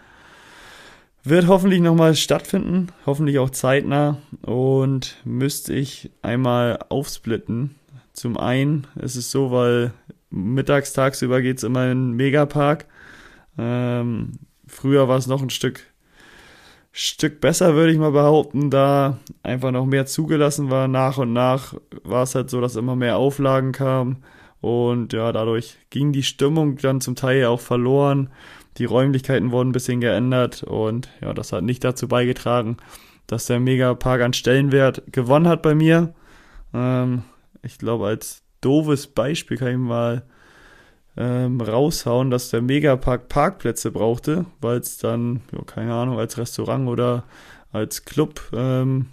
wird 1.23 1.47
hoffentlich 1.49 1.81
nochmal 1.81 2.15
stattfinden, 2.15 2.89
hoffentlich 3.07 3.39
auch 3.39 3.50
zeitnah 3.50 4.19
und 4.43 5.17
müsste 5.25 5.75
ich 5.75 6.11
einmal 6.23 6.79
aufsplitten. 6.89 7.75
Zum 8.12 8.37
einen 8.37 8.87
ist 8.97 9.17
es 9.17 9.31
so, 9.31 9.50
weil 9.50 9.93
mittags, 10.31 10.93
tagsüber 10.93 11.43
geht's 11.43 11.62
immer 11.62 11.91
in 11.91 12.11
den 12.11 12.17
Megapark. 12.17 12.87
Ähm, 13.59 14.33
früher 14.67 15.09
war 15.09 15.19
es 15.19 15.27
noch 15.27 15.43
ein 15.43 15.50
Stück, 15.50 15.87
Stück 16.93 17.41
besser, 17.41 17.75
würde 17.75 17.93
ich 17.93 17.99
mal 17.99 18.12
behaupten, 18.12 18.71
da 18.71 19.19
einfach 19.43 19.71
noch 19.71 19.87
mehr 19.87 20.07
zugelassen 20.07 20.71
war. 20.71 20.89
Nach 20.89 21.19
und 21.19 21.33
nach 21.33 21.75
war 22.03 22.23
es 22.23 22.35
halt 22.35 22.50
so, 22.50 22.61
dass 22.61 22.77
immer 22.77 22.97
mehr 22.97 23.17
Auflagen 23.17 23.73
kamen 23.73 24.25
und 24.61 25.12
ja, 25.12 25.33
dadurch 25.33 25.79
ging 25.91 26.12
die 26.12 26.23
Stimmung 26.23 26.77
dann 26.77 27.00
zum 27.00 27.15
Teil 27.15 27.47
auch 27.47 27.61
verloren 27.61 28.31
die 28.79 28.85
Räumlichkeiten 28.85 29.50
wurden 29.50 29.71
ein 29.71 29.73
bisschen 29.73 30.00
geändert 30.00 30.62
und 30.62 31.09
ja, 31.21 31.35
das 31.35 31.53
hat 31.53 31.65
nicht 31.65 31.85
dazu 31.85 32.09
beigetragen, 32.09 32.77
dass 33.27 33.47
der 33.47 33.61
Megapark 33.61 34.23
an 34.23 34.33
Stellenwert 34.33 35.03
gewonnen 35.12 35.49
hat 35.49 35.62
bei 35.62 35.75
mir. 35.75 36.15
Ähm, 36.73 37.23
ich 37.62 37.79
glaube, 37.79 38.07
als 38.07 38.43
doofes 38.61 39.09
Beispiel 39.09 39.57
kann 39.57 39.69
ich 39.69 39.79
mal 39.79 40.23
ähm, 41.17 41.61
raushauen, 41.61 42.31
dass 42.31 42.50
der 42.50 42.62
Megapark 42.62 43.29
Parkplätze 43.29 43.91
brauchte, 43.91 44.47
weil 44.61 44.79
es 44.79 44.99
dann, 44.99 45.43
ja, 45.53 45.62
keine 45.65 45.95
Ahnung, 45.95 46.19
als 46.19 46.39
Restaurant 46.39 46.89
oder 46.89 47.25
als 47.73 48.05
Club 48.05 48.41
ähm, 48.53 49.07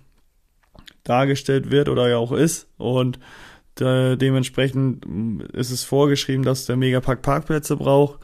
dargestellt 1.04 1.72
wird 1.72 1.90
oder 1.90 2.10
ja 2.10 2.18
auch 2.18 2.32
ist. 2.32 2.68
Und 2.78 3.20
de 3.80 4.16
dementsprechend 4.16 5.06
ist 5.54 5.72
es 5.72 5.84
vorgeschrieben, 5.84 6.44
dass 6.44 6.66
der 6.66 6.78
Megapark 6.78 7.22
Parkplätze 7.22 7.78
braucht. 7.78 8.20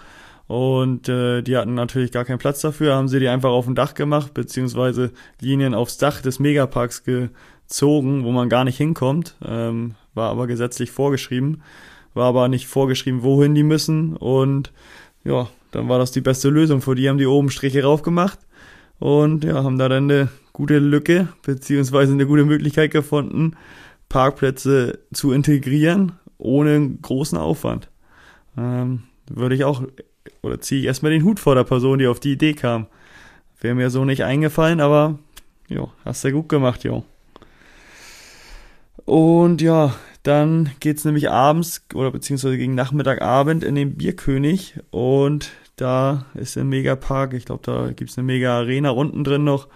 Und 0.48 1.08
äh, 1.08 1.42
die 1.42 1.56
hatten 1.58 1.74
natürlich 1.74 2.12
gar 2.12 2.26
keinen 2.26 2.38
Platz 2.38 2.62
dafür, 2.62 2.96
haben 2.96 3.08
sie 3.08 3.20
die 3.20 3.30
einfach 3.30 3.50
auf 3.50 3.66
dem 3.66 3.76
Dach 3.76 3.94
gemacht, 3.94 4.34
beziehungsweise 4.34 5.12
Linien 5.40 5.74
aufs 5.74 5.98
Dach 5.98 6.22
des 6.22 6.40
Megaparks 6.40 7.04
gezogen, 7.04 8.24
wo 8.24 8.32
man 8.32 8.50
gar 8.50 8.64
nicht 8.64 8.78
hinkommt. 8.78 9.36
Ähm, 9.46 9.96
war 10.14 10.30
aber 10.30 10.48
gesetzlich 10.48 10.92
vorgeschrieben, 10.92 11.64
war 12.14 12.28
aber 12.28 12.48
nicht 12.50 12.68
vorgeschrieben, 12.68 13.24
wohin 13.24 13.56
die 13.56 13.64
müssen. 13.64 14.16
Und 14.18 14.74
ja, 15.24 15.48
dann 15.72 15.90
war 15.90 15.98
das 15.98 16.12
die 16.12 16.22
beste 16.22 16.50
Lösung. 16.50 16.82
Für 16.82 16.96
die 16.96 17.10
haben 17.10 17.18
die 17.18 17.26
oben 17.26 17.50
Striche 17.50 17.84
rauf 17.84 18.02
gemacht 18.02 18.40
und 19.00 19.44
ja, 19.44 19.64
haben 19.64 19.78
da 19.78 19.90
dann 19.90 20.10
eine 20.10 20.30
gute 20.52 20.80
Lücke, 20.80 21.30
beziehungsweise 21.42 22.14
eine 22.14 22.28
gute 22.28 22.46
Möglichkeit 22.46 22.92
gefunden, 22.92 23.56
Parkplätze 24.10 25.00
zu 25.12 25.32
integrieren, 25.32 26.14
ohne 26.38 26.98
großen 27.02 27.38
Aufwand. 27.38 27.90
Ähm, 28.58 29.04
würde 29.30 29.56
ich 29.56 29.64
auch 29.64 29.84
oder 30.42 30.60
ziehe 30.62 30.82
ich 30.82 30.88
erstmal 30.88 31.12
den 31.12 31.24
Hut 31.24 31.39
vor 31.39 31.56
der 31.56 31.63
Person, 31.63 32.00
die 32.00 32.08
auf 32.08 32.20
die 32.20 32.34
Idee 32.34 32.53
kam. 32.53 32.88
Wäre 33.60 33.75
mir 33.75 33.89
so 33.89 34.06
nicht 34.06 34.24
eingefallen, 34.24 34.82
aber 34.82 35.20
jo, 35.68 35.92
hast 36.06 36.24
du 36.24 36.32
gut 36.32 36.50
gemacht, 36.50 36.84
jo. 36.84 37.03
Und 39.06 39.62
ja, 39.62 39.96
dann 40.24 40.72
geht's 40.80 41.06
nämlich 41.06 41.30
abends 41.30 41.86
oder 41.94 42.12
beziehungsweise 42.12 42.58
gegen 42.58 42.75
Nachmittagabend 42.75 43.63
in 43.63 43.75
den 43.75 43.96
Bierkönig 43.96 44.75
und 44.92 45.51
da 45.75 46.25
ist 46.36 46.58
ein 46.58 46.70
Megapark. 46.70 47.34
Ich 47.34 47.46
glaube, 47.46 47.63
da 47.63 47.92
gibt's 47.92 48.18
eine 48.18 48.25
Mega 48.25 48.58
Arena 48.58 48.92
unten 48.92 49.24
drin 49.24 49.44
noch. 49.44 49.68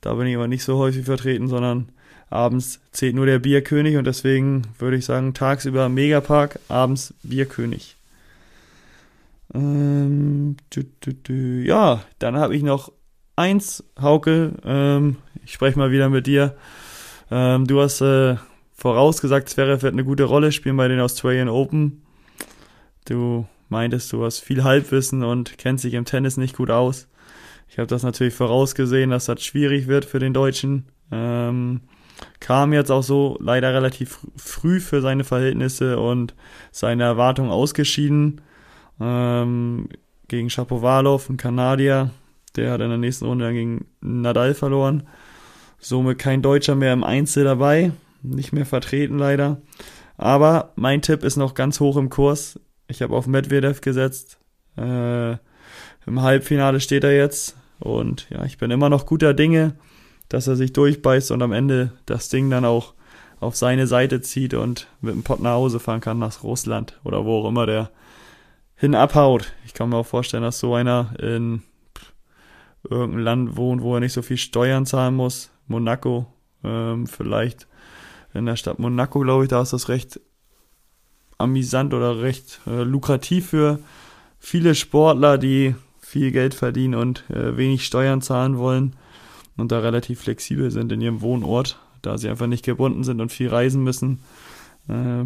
Da 0.00 0.14
bin 0.14 0.26
ich 0.26 0.36
aber 0.36 0.48
nicht 0.48 0.64
so 0.64 0.76
häufig 0.76 1.06
vertreten, 1.06 1.48
sondern 1.48 1.88
abends 2.28 2.80
zählt 2.92 3.14
nur 3.14 3.26
der 3.26 3.38
Bierkönig 3.38 3.96
und 3.96 4.06
deswegen 4.06 4.62
würde 4.78 4.96
ich 4.98 5.06
sagen, 5.06 5.32
tagsüber 5.32 5.88
Megapark, 5.88 6.58
abends 6.68 7.14
Bierkönig. 7.22 7.96
Ähm, 9.54 10.56
dü, 10.74 10.84
dü, 11.04 11.14
dü. 11.14 11.64
Ja, 11.64 12.02
dann 12.18 12.36
habe 12.36 12.56
ich 12.56 12.62
noch 12.62 12.92
eins, 13.36 13.84
Hauke. 14.00 14.54
Ähm, 14.64 15.16
ich 15.44 15.52
spreche 15.52 15.78
mal 15.78 15.92
wieder 15.92 16.08
mit 16.08 16.26
dir. 16.26 16.56
Ähm, 17.30 17.66
du 17.66 17.80
hast 17.80 18.00
äh, 18.00 18.36
vorausgesagt, 18.72 19.48
Zverev 19.48 19.82
wird 19.82 19.94
eine 19.94 20.04
gute 20.04 20.24
Rolle 20.24 20.52
spielen 20.52 20.76
bei 20.76 20.88
den 20.88 21.00
Australian 21.00 21.48
Open. 21.48 22.02
Du 23.06 23.46
meintest, 23.68 24.12
du 24.12 24.24
hast 24.24 24.40
viel 24.40 24.64
Halbwissen 24.64 25.22
und 25.22 25.56
kennst 25.56 25.84
dich 25.84 25.94
im 25.94 26.04
Tennis 26.04 26.36
nicht 26.36 26.56
gut 26.56 26.70
aus. 26.70 27.08
Ich 27.68 27.78
habe 27.78 27.86
das 27.86 28.02
natürlich 28.02 28.34
vorausgesehen, 28.34 29.10
dass 29.10 29.26
das 29.26 29.42
schwierig 29.42 29.86
wird 29.86 30.04
für 30.04 30.18
den 30.18 30.34
Deutschen. 30.34 30.86
Ähm, 31.10 31.82
kam 32.40 32.72
jetzt 32.72 32.90
auch 32.90 33.02
so 33.02 33.36
leider 33.40 33.72
relativ 33.72 34.18
früh 34.36 34.80
für 34.80 35.00
seine 35.00 35.24
Verhältnisse 35.24 35.98
und 35.98 36.34
seine 36.70 37.04
Erwartungen 37.04 37.50
ausgeschieden 37.50 38.40
ähm, 39.00 39.88
gegen 40.28 40.50
Shapovalov, 40.50 41.28
ein 41.28 41.36
Kanadier. 41.36 42.10
Der 42.56 42.72
hat 42.72 42.80
in 42.80 42.88
der 42.88 42.98
nächsten 42.98 43.26
Runde 43.26 43.46
dann 43.46 43.54
gegen 43.54 43.86
Nadal 44.00 44.54
verloren. 44.54 45.04
Somit 45.78 46.18
kein 46.18 46.42
Deutscher 46.42 46.74
mehr 46.74 46.92
im 46.92 47.04
Einzel 47.04 47.44
dabei. 47.44 47.92
Nicht 48.22 48.52
mehr 48.52 48.66
vertreten 48.66 49.18
leider. 49.18 49.60
Aber 50.16 50.72
mein 50.76 51.02
Tipp 51.02 51.24
ist 51.24 51.36
noch 51.36 51.54
ganz 51.54 51.80
hoch 51.80 51.96
im 51.96 52.10
Kurs. 52.10 52.60
Ich 52.86 53.02
habe 53.02 53.14
auf 53.14 53.26
Medvedev 53.26 53.80
gesetzt. 53.80 54.38
Äh, 54.76 55.32
Im 56.06 56.22
Halbfinale 56.22 56.80
steht 56.80 57.04
er 57.04 57.16
jetzt. 57.16 57.56
Und 57.80 58.28
ja, 58.30 58.44
ich 58.44 58.58
bin 58.58 58.70
immer 58.70 58.88
noch 58.88 59.06
guter 59.06 59.34
Dinge, 59.34 59.74
dass 60.28 60.46
er 60.46 60.56
sich 60.56 60.72
durchbeißt 60.72 61.32
und 61.32 61.42
am 61.42 61.52
Ende 61.52 61.92
das 62.06 62.28
Ding 62.28 62.50
dann 62.50 62.64
auch 62.64 62.94
auf 63.40 63.56
seine 63.56 63.86
Seite 63.86 64.20
zieht 64.20 64.54
und 64.54 64.86
mit 65.00 65.14
dem 65.14 65.22
Pott 65.22 65.40
nach 65.40 65.52
Hause 65.52 65.80
fahren 65.80 66.00
kann 66.00 66.18
nach 66.18 66.42
Russland 66.42 66.98
oder 67.04 67.24
wo 67.24 67.40
auch 67.40 67.48
immer 67.48 67.66
der 67.66 67.90
hin 68.84 68.94
abhaut. 68.94 69.54
Ich 69.64 69.72
kann 69.72 69.88
mir 69.88 69.96
auch 69.96 70.06
vorstellen, 70.06 70.42
dass 70.42 70.58
so 70.58 70.74
einer 70.74 71.14
in 71.18 71.62
irgendeinem 72.82 73.24
Land 73.24 73.56
wohnt, 73.56 73.80
wo 73.80 73.94
er 73.94 74.00
nicht 74.00 74.12
so 74.12 74.20
viel 74.20 74.36
Steuern 74.36 74.84
zahlen 74.84 75.14
muss. 75.14 75.50
Monaco, 75.68 76.26
ähm, 76.62 77.06
vielleicht 77.06 77.66
in 78.34 78.44
der 78.44 78.56
Stadt 78.56 78.78
Monaco, 78.78 79.20
glaube 79.20 79.44
ich, 79.44 79.48
da 79.48 79.62
ist 79.62 79.72
das 79.72 79.88
recht 79.88 80.20
amüsant 81.38 81.94
oder 81.94 82.20
recht 82.20 82.60
äh, 82.66 82.82
lukrativ 82.82 83.48
für 83.48 83.78
viele 84.38 84.74
Sportler, 84.74 85.38
die 85.38 85.74
viel 85.98 86.30
Geld 86.30 86.52
verdienen 86.52 86.94
und 86.94 87.24
äh, 87.30 87.56
wenig 87.56 87.86
Steuern 87.86 88.20
zahlen 88.20 88.58
wollen 88.58 88.96
und 89.56 89.72
da 89.72 89.78
relativ 89.78 90.20
flexibel 90.20 90.70
sind 90.70 90.92
in 90.92 91.00
ihrem 91.00 91.22
Wohnort, 91.22 91.78
da 92.02 92.18
sie 92.18 92.28
einfach 92.28 92.48
nicht 92.48 92.66
gebunden 92.66 93.02
sind 93.02 93.22
und 93.22 93.32
viel 93.32 93.48
reisen 93.48 93.82
müssen. 93.82 94.20
Äh, 94.88 95.24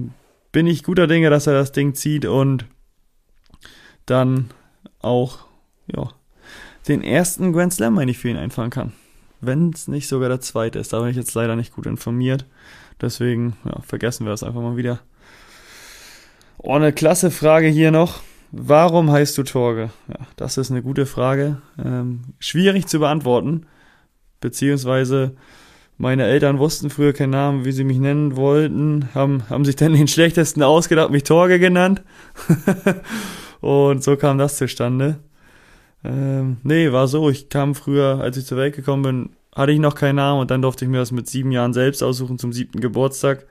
bin 0.52 0.68
ich 0.68 0.84
guter 0.84 1.08
Dinge, 1.08 1.28
dass 1.28 1.48
er 1.48 1.54
das 1.54 1.72
Ding 1.72 1.94
zieht 1.94 2.24
und 2.24 2.64
dann 4.10 4.50
auch 5.00 5.40
ja, 5.86 6.10
den 6.88 7.02
ersten 7.02 7.52
Grand 7.52 7.72
Slam, 7.72 7.94
meine 7.94 8.10
ich, 8.10 8.18
für 8.18 8.28
ihn 8.28 8.36
einfahren 8.36 8.70
kann. 8.70 8.92
Wenn 9.40 9.70
es 9.70 9.88
nicht 9.88 10.08
sogar 10.08 10.28
der 10.28 10.40
zweite 10.40 10.78
ist. 10.78 10.92
Da 10.92 11.00
bin 11.00 11.10
ich 11.10 11.16
jetzt 11.16 11.34
leider 11.34 11.54
nicht 11.54 11.74
gut 11.74 11.86
informiert. 11.86 12.44
Deswegen 13.00 13.56
ja, 13.64 13.80
vergessen 13.82 14.26
wir 14.26 14.30
das 14.30 14.42
einfach 14.42 14.60
mal 14.60 14.76
wieder. 14.76 14.98
Oh, 16.58 16.74
eine 16.74 16.92
klasse 16.92 17.30
Frage 17.30 17.68
hier 17.68 17.90
noch. 17.90 18.20
Warum 18.50 19.12
heißt 19.12 19.36
du 19.38 19.42
Torge? 19.42 19.90
Ja, 20.08 20.26
das 20.36 20.56
ist 20.56 20.70
eine 20.70 20.82
gute 20.82 21.06
Frage. 21.06 21.58
Ähm, 21.82 22.22
schwierig 22.40 22.86
zu 22.86 22.98
beantworten. 22.98 23.66
Beziehungsweise 24.40 25.36
meine 25.98 26.24
Eltern 26.24 26.58
wussten 26.58 26.90
früher 26.90 27.12
keinen 27.12 27.30
Namen, 27.30 27.64
wie 27.64 27.72
sie 27.72 27.84
mich 27.84 27.98
nennen 27.98 28.36
wollten, 28.36 29.08
haben, 29.14 29.42
haben 29.50 29.64
sich 29.64 29.76
dann 29.76 29.92
den 29.92 30.08
schlechtesten 30.08 30.62
ausgedacht, 30.62 31.10
mich 31.10 31.24
Torge 31.24 31.58
genannt. 31.58 32.02
Und 33.60 34.02
so 34.02 34.16
kam 34.16 34.38
das 34.38 34.56
zustande. 34.56 35.18
Ähm, 36.04 36.58
nee, 36.62 36.92
war 36.92 37.08
so. 37.08 37.28
Ich 37.30 37.48
kam 37.48 37.74
früher, 37.74 38.20
als 38.20 38.36
ich 38.36 38.46
zur 38.46 38.58
Welt 38.58 38.76
gekommen 38.76 39.02
bin, 39.02 39.30
hatte 39.54 39.72
ich 39.72 39.80
noch 39.80 39.94
keinen 39.94 40.16
Namen 40.16 40.40
und 40.40 40.50
dann 40.50 40.62
durfte 40.62 40.84
ich 40.84 40.90
mir 40.90 40.98
das 40.98 41.10
mit 41.10 41.28
sieben 41.28 41.50
Jahren 41.50 41.72
selbst 41.72 42.02
aussuchen 42.02 42.38
zum 42.38 42.52
siebten 42.52 42.80
Geburtstag. 42.80 43.46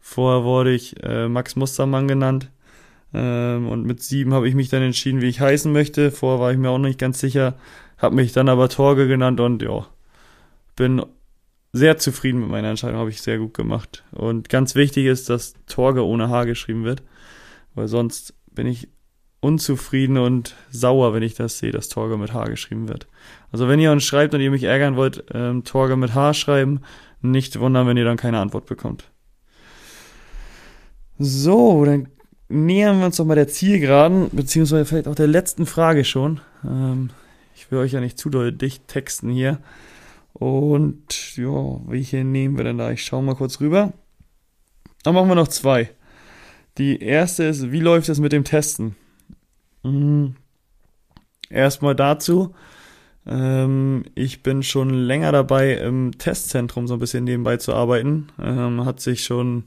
Vorher 0.00 0.44
wurde 0.44 0.72
ich 0.72 1.02
äh, 1.02 1.28
Max 1.28 1.56
Mustermann 1.56 2.08
genannt. 2.08 2.50
Ähm, 3.14 3.68
und 3.68 3.84
mit 3.86 4.02
sieben 4.02 4.34
habe 4.34 4.48
ich 4.48 4.54
mich 4.54 4.68
dann 4.68 4.82
entschieden, 4.82 5.22
wie 5.22 5.28
ich 5.28 5.40
heißen 5.40 5.72
möchte. 5.72 6.10
Vorher 6.10 6.40
war 6.40 6.52
ich 6.52 6.58
mir 6.58 6.70
auch 6.70 6.78
noch 6.78 6.88
nicht 6.88 6.98
ganz 6.98 7.20
sicher. 7.20 7.54
Habe 7.96 8.16
mich 8.16 8.32
dann 8.32 8.48
aber 8.48 8.68
Torge 8.68 9.08
genannt 9.08 9.40
und 9.40 9.62
ja, 9.62 9.86
bin 10.76 11.02
sehr 11.72 11.98
zufrieden 11.98 12.40
mit 12.40 12.50
meiner 12.50 12.68
Entscheidung. 12.68 12.98
Habe 12.98 13.10
ich 13.10 13.22
sehr 13.22 13.38
gut 13.38 13.54
gemacht. 13.54 14.04
Und 14.12 14.48
ganz 14.48 14.74
wichtig 14.74 15.06
ist, 15.06 15.30
dass 15.30 15.54
Torge 15.66 16.04
ohne 16.04 16.28
H 16.28 16.44
geschrieben 16.44 16.84
wird. 16.84 17.02
Weil 17.74 17.88
sonst 17.88 18.34
bin 18.52 18.66
ich 18.66 18.88
unzufrieden 19.40 20.18
und 20.18 20.56
sauer, 20.70 21.14
wenn 21.14 21.22
ich 21.22 21.34
das 21.34 21.58
sehe, 21.58 21.70
dass 21.70 21.88
Torge 21.88 22.16
mit 22.16 22.32
H 22.32 22.44
geschrieben 22.44 22.88
wird. 22.88 23.06
Also 23.52 23.68
wenn 23.68 23.80
ihr 23.80 23.92
uns 23.92 24.04
schreibt 24.04 24.34
und 24.34 24.40
ihr 24.40 24.50
mich 24.50 24.64
ärgern 24.64 24.96
wollt, 24.96 25.24
ähm, 25.32 25.64
Torge 25.64 25.96
mit 25.96 26.14
H 26.14 26.34
schreiben, 26.34 26.80
nicht 27.22 27.58
wundern, 27.58 27.86
wenn 27.86 27.96
ihr 27.96 28.04
dann 28.04 28.16
keine 28.16 28.40
Antwort 28.40 28.66
bekommt. 28.66 29.10
So, 31.18 31.84
dann 31.84 32.08
nähern 32.48 32.98
wir 32.98 33.06
uns 33.06 33.16
doch 33.16 33.24
mal 33.24 33.34
der 33.34 33.48
Zielgeraden, 33.48 34.30
beziehungsweise 34.32 34.84
vielleicht 34.84 35.08
auch 35.08 35.14
der 35.14 35.26
letzten 35.26 35.66
Frage 35.66 36.04
schon. 36.04 36.40
Ähm, 36.64 37.10
ich 37.54 37.70
will 37.70 37.78
euch 37.78 37.92
ja 37.92 38.00
nicht 38.00 38.18
zu 38.18 38.30
dicht 38.30 38.88
texten 38.88 39.30
hier. 39.30 39.58
Und 40.32 41.36
ja, 41.36 41.80
welche 41.86 42.24
nehmen 42.24 42.56
wir 42.56 42.64
denn 42.64 42.78
da? 42.78 42.90
Ich 42.92 43.04
schaue 43.04 43.22
mal 43.22 43.34
kurz 43.34 43.60
rüber. 43.60 43.92
Dann 45.02 45.14
machen 45.14 45.28
wir 45.28 45.34
noch 45.34 45.48
zwei. 45.48 45.90
Die 46.78 47.02
erste 47.02 47.44
ist, 47.44 47.72
wie 47.72 47.80
läuft 47.80 48.08
es 48.08 48.20
mit 48.20 48.32
dem 48.32 48.44
Testen? 48.44 48.94
Mhm. 49.82 50.36
Erstmal 51.50 51.94
dazu. 51.94 52.54
Ähm, 53.26 54.04
ich 54.14 54.42
bin 54.42 54.62
schon 54.62 54.90
länger 54.90 55.32
dabei, 55.32 55.74
im 55.74 56.16
Testzentrum 56.16 56.86
so 56.86 56.94
ein 56.94 57.00
bisschen 57.00 57.24
nebenbei 57.24 57.56
zu 57.58 57.74
arbeiten. 57.74 58.28
Ähm, 58.40 58.84
hat 58.84 59.00
sich 59.00 59.24
schon, 59.24 59.64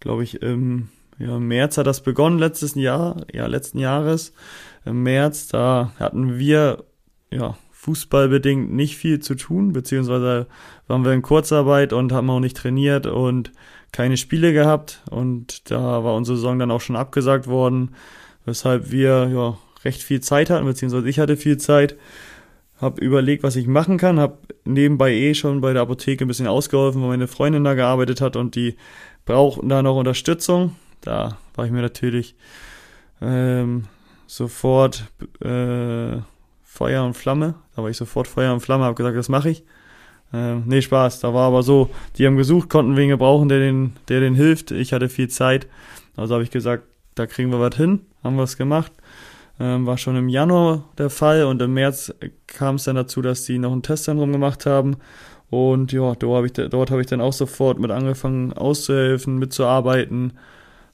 glaube 0.00 0.24
ich, 0.24 0.42
im 0.42 0.88
ja, 1.18 1.38
März 1.38 1.78
hat 1.78 1.86
das 1.86 2.02
begonnen, 2.02 2.38
letztes 2.38 2.74
Jahr, 2.74 3.24
ja, 3.32 3.46
letzten 3.46 3.78
Jahres. 3.78 4.32
Im 4.84 5.02
März, 5.02 5.48
da 5.48 5.92
hatten 5.98 6.38
wir, 6.38 6.84
ja, 7.30 7.56
fußballbedingt 7.82 8.72
nicht 8.72 8.96
viel 8.96 9.18
zu 9.18 9.34
tun, 9.34 9.72
beziehungsweise 9.72 10.46
waren 10.86 11.04
wir 11.04 11.12
in 11.12 11.22
Kurzarbeit 11.22 11.92
und 11.92 12.12
haben 12.12 12.30
auch 12.30 12.38
nicht 12.38 12.56
trainiert 12.56 13.06
und 13.08 13.50
keine 13.90 14.16
Spiele 14.16 14.52
gehabt 14.52 15.02
und 15.10 15.68
da 15.70 16.04
war 16.04 16.14
unsere 16.14 16.36
Saison 16.36 16.60
dann 16.60 16.70
auch 16.70 16.80
schon 16.80 16.94
abgesagt 16.94 17.48
worden, 17.48 17.96
weshalb 18.44 18.90
wir 18.90 19.28
ja 19.28 19.58
recht 19.84 20.02
viel 20.02 20.20
Zeit 20.20 20.50
hatten, 20.50 20.64
beziehungsweise 20.64 21.08
ich 21.08 21.18
hatte 21.18 21.36
viel 21.36 21.56
Zeit, 21.56 21.96
habe 22.80 23.00
überlegt, 23.00 23.42
was 23.42 23.56
ich 23.56 23.66
machen 23.66 23.96
kann, 23.96 24.18
habe 24.18 24.38
nebenbei 24.64 25.12
eh 25.12 25.34
schon 25.34 25.60
bei 25.60 25.72
der 25.72 25.82
Apotheke 25.82 26.24
ein 26.24 26.28
bisschen 26.28 26.48
ausgeholfen, 26.48 27.00
weil 27.00 27.10
meine 27.10 27.28
Freundin 27.28 27.64
da 27.64 27.74
gearbeitet 27.74 28.20
hat 28.20 28.36
und 28.36 28.56
die 28.56 28.76
brauchten 29.24 29.68
da 29.68 29.82
noch 29.82 29.96
Unterstützung. 29.96 30.74
Da 31.00 31.38
war 31.54 31.64
ich 31.64 31.70
mir 31.70 31.82
natürlich 31.82 32.34
ähm, 33.20 33.84
sofort 34.26 35.04
äh, 35.40 36.18
Feuer 36.64 37.04
und 37.04 37.14
Flamme. 37.14 37.54
Da 37.76 37.82
war 37.82 37.90
ich 37.90 37.96
sofort 37.96 38.26
Feuer 38.26 38.52
und 38.52 38.60
Flamme, 38.60 38.84
habe 38.84 38.94
gesagt, 38.94 39.16
das 39.16 39.28
mache 39.28 39.50
ich. 39.50 39.64
Ähm, 40.32 40.64
nee, 40.66 40.82
Spaß. 40.82 41.20
Da 41.20 41.34
war 41.34 41.46
aber 41.46 41.62
so, 41.62 41.90
die 42.16 42.26
haben 42.26 42.36
gesucht, 42.36 42.68
konnten 42.68 42.96
wen 42.96 43.10
gebrauchen, 43.10 43.48
der 43.48 43.58
den, 43.58 43.92
der 44.08 44.20
den 44.20 44.34
hilft. 44.34 44.70
Ich 44.70 44.92
hatte 44.92 45.08
viel 45.08 45.28
Zeit. 45.28 45.68
Also 46.16 46.34
habe 46.34 46.44
ich 46.44 46.50
gesagt, 46.50 46.84
da 47.14 47.26
kriegen 47.26 47.50
wir 47.50 47.60
was 47.60 47.76
hin. 47.76 48.00
Haben 48.22 48.36
wir 48.36 48.44
es 48.44 48.56
gemacht. 48.56 48.92
Ähm, 49.60 49.86
war 49.86 49.98
schon 49.98 50.16
im 50.16 50.28
Januar 50.28 50.84
der 50.98 51.10
Fall 51.10 51.44
und 51.44 51.60
im 51.60 51.74
März 51.74 52.14
kam 52.46 52.76
es 52.76 52.84
dann 52.84 52.96
dazu, 52.96 53.22
dass 53.22 53.44
die 53.44 53.58
noch 53.58 53.72
ein 53.72 53.82
Testzentrum 53.82 54.32
gemacht 54.32 54.66
haben. 54.66 54.96
Und 55.50 55.92
ja, 55.92 56.14
dort 56.14 56.22
habe 56.22 56.46
ich, 56.46 56.52
hab 56.92 57.00
ich 57.00 57.06
dann 57.06 57.20
auch 57.20 57.34
sofort 57.34 57.78
mit 57.78 57.90
angefangen 57.90 58.52
auszuhelfen, 58.54 59.38
mitzuarbeiten. 59.38 60.32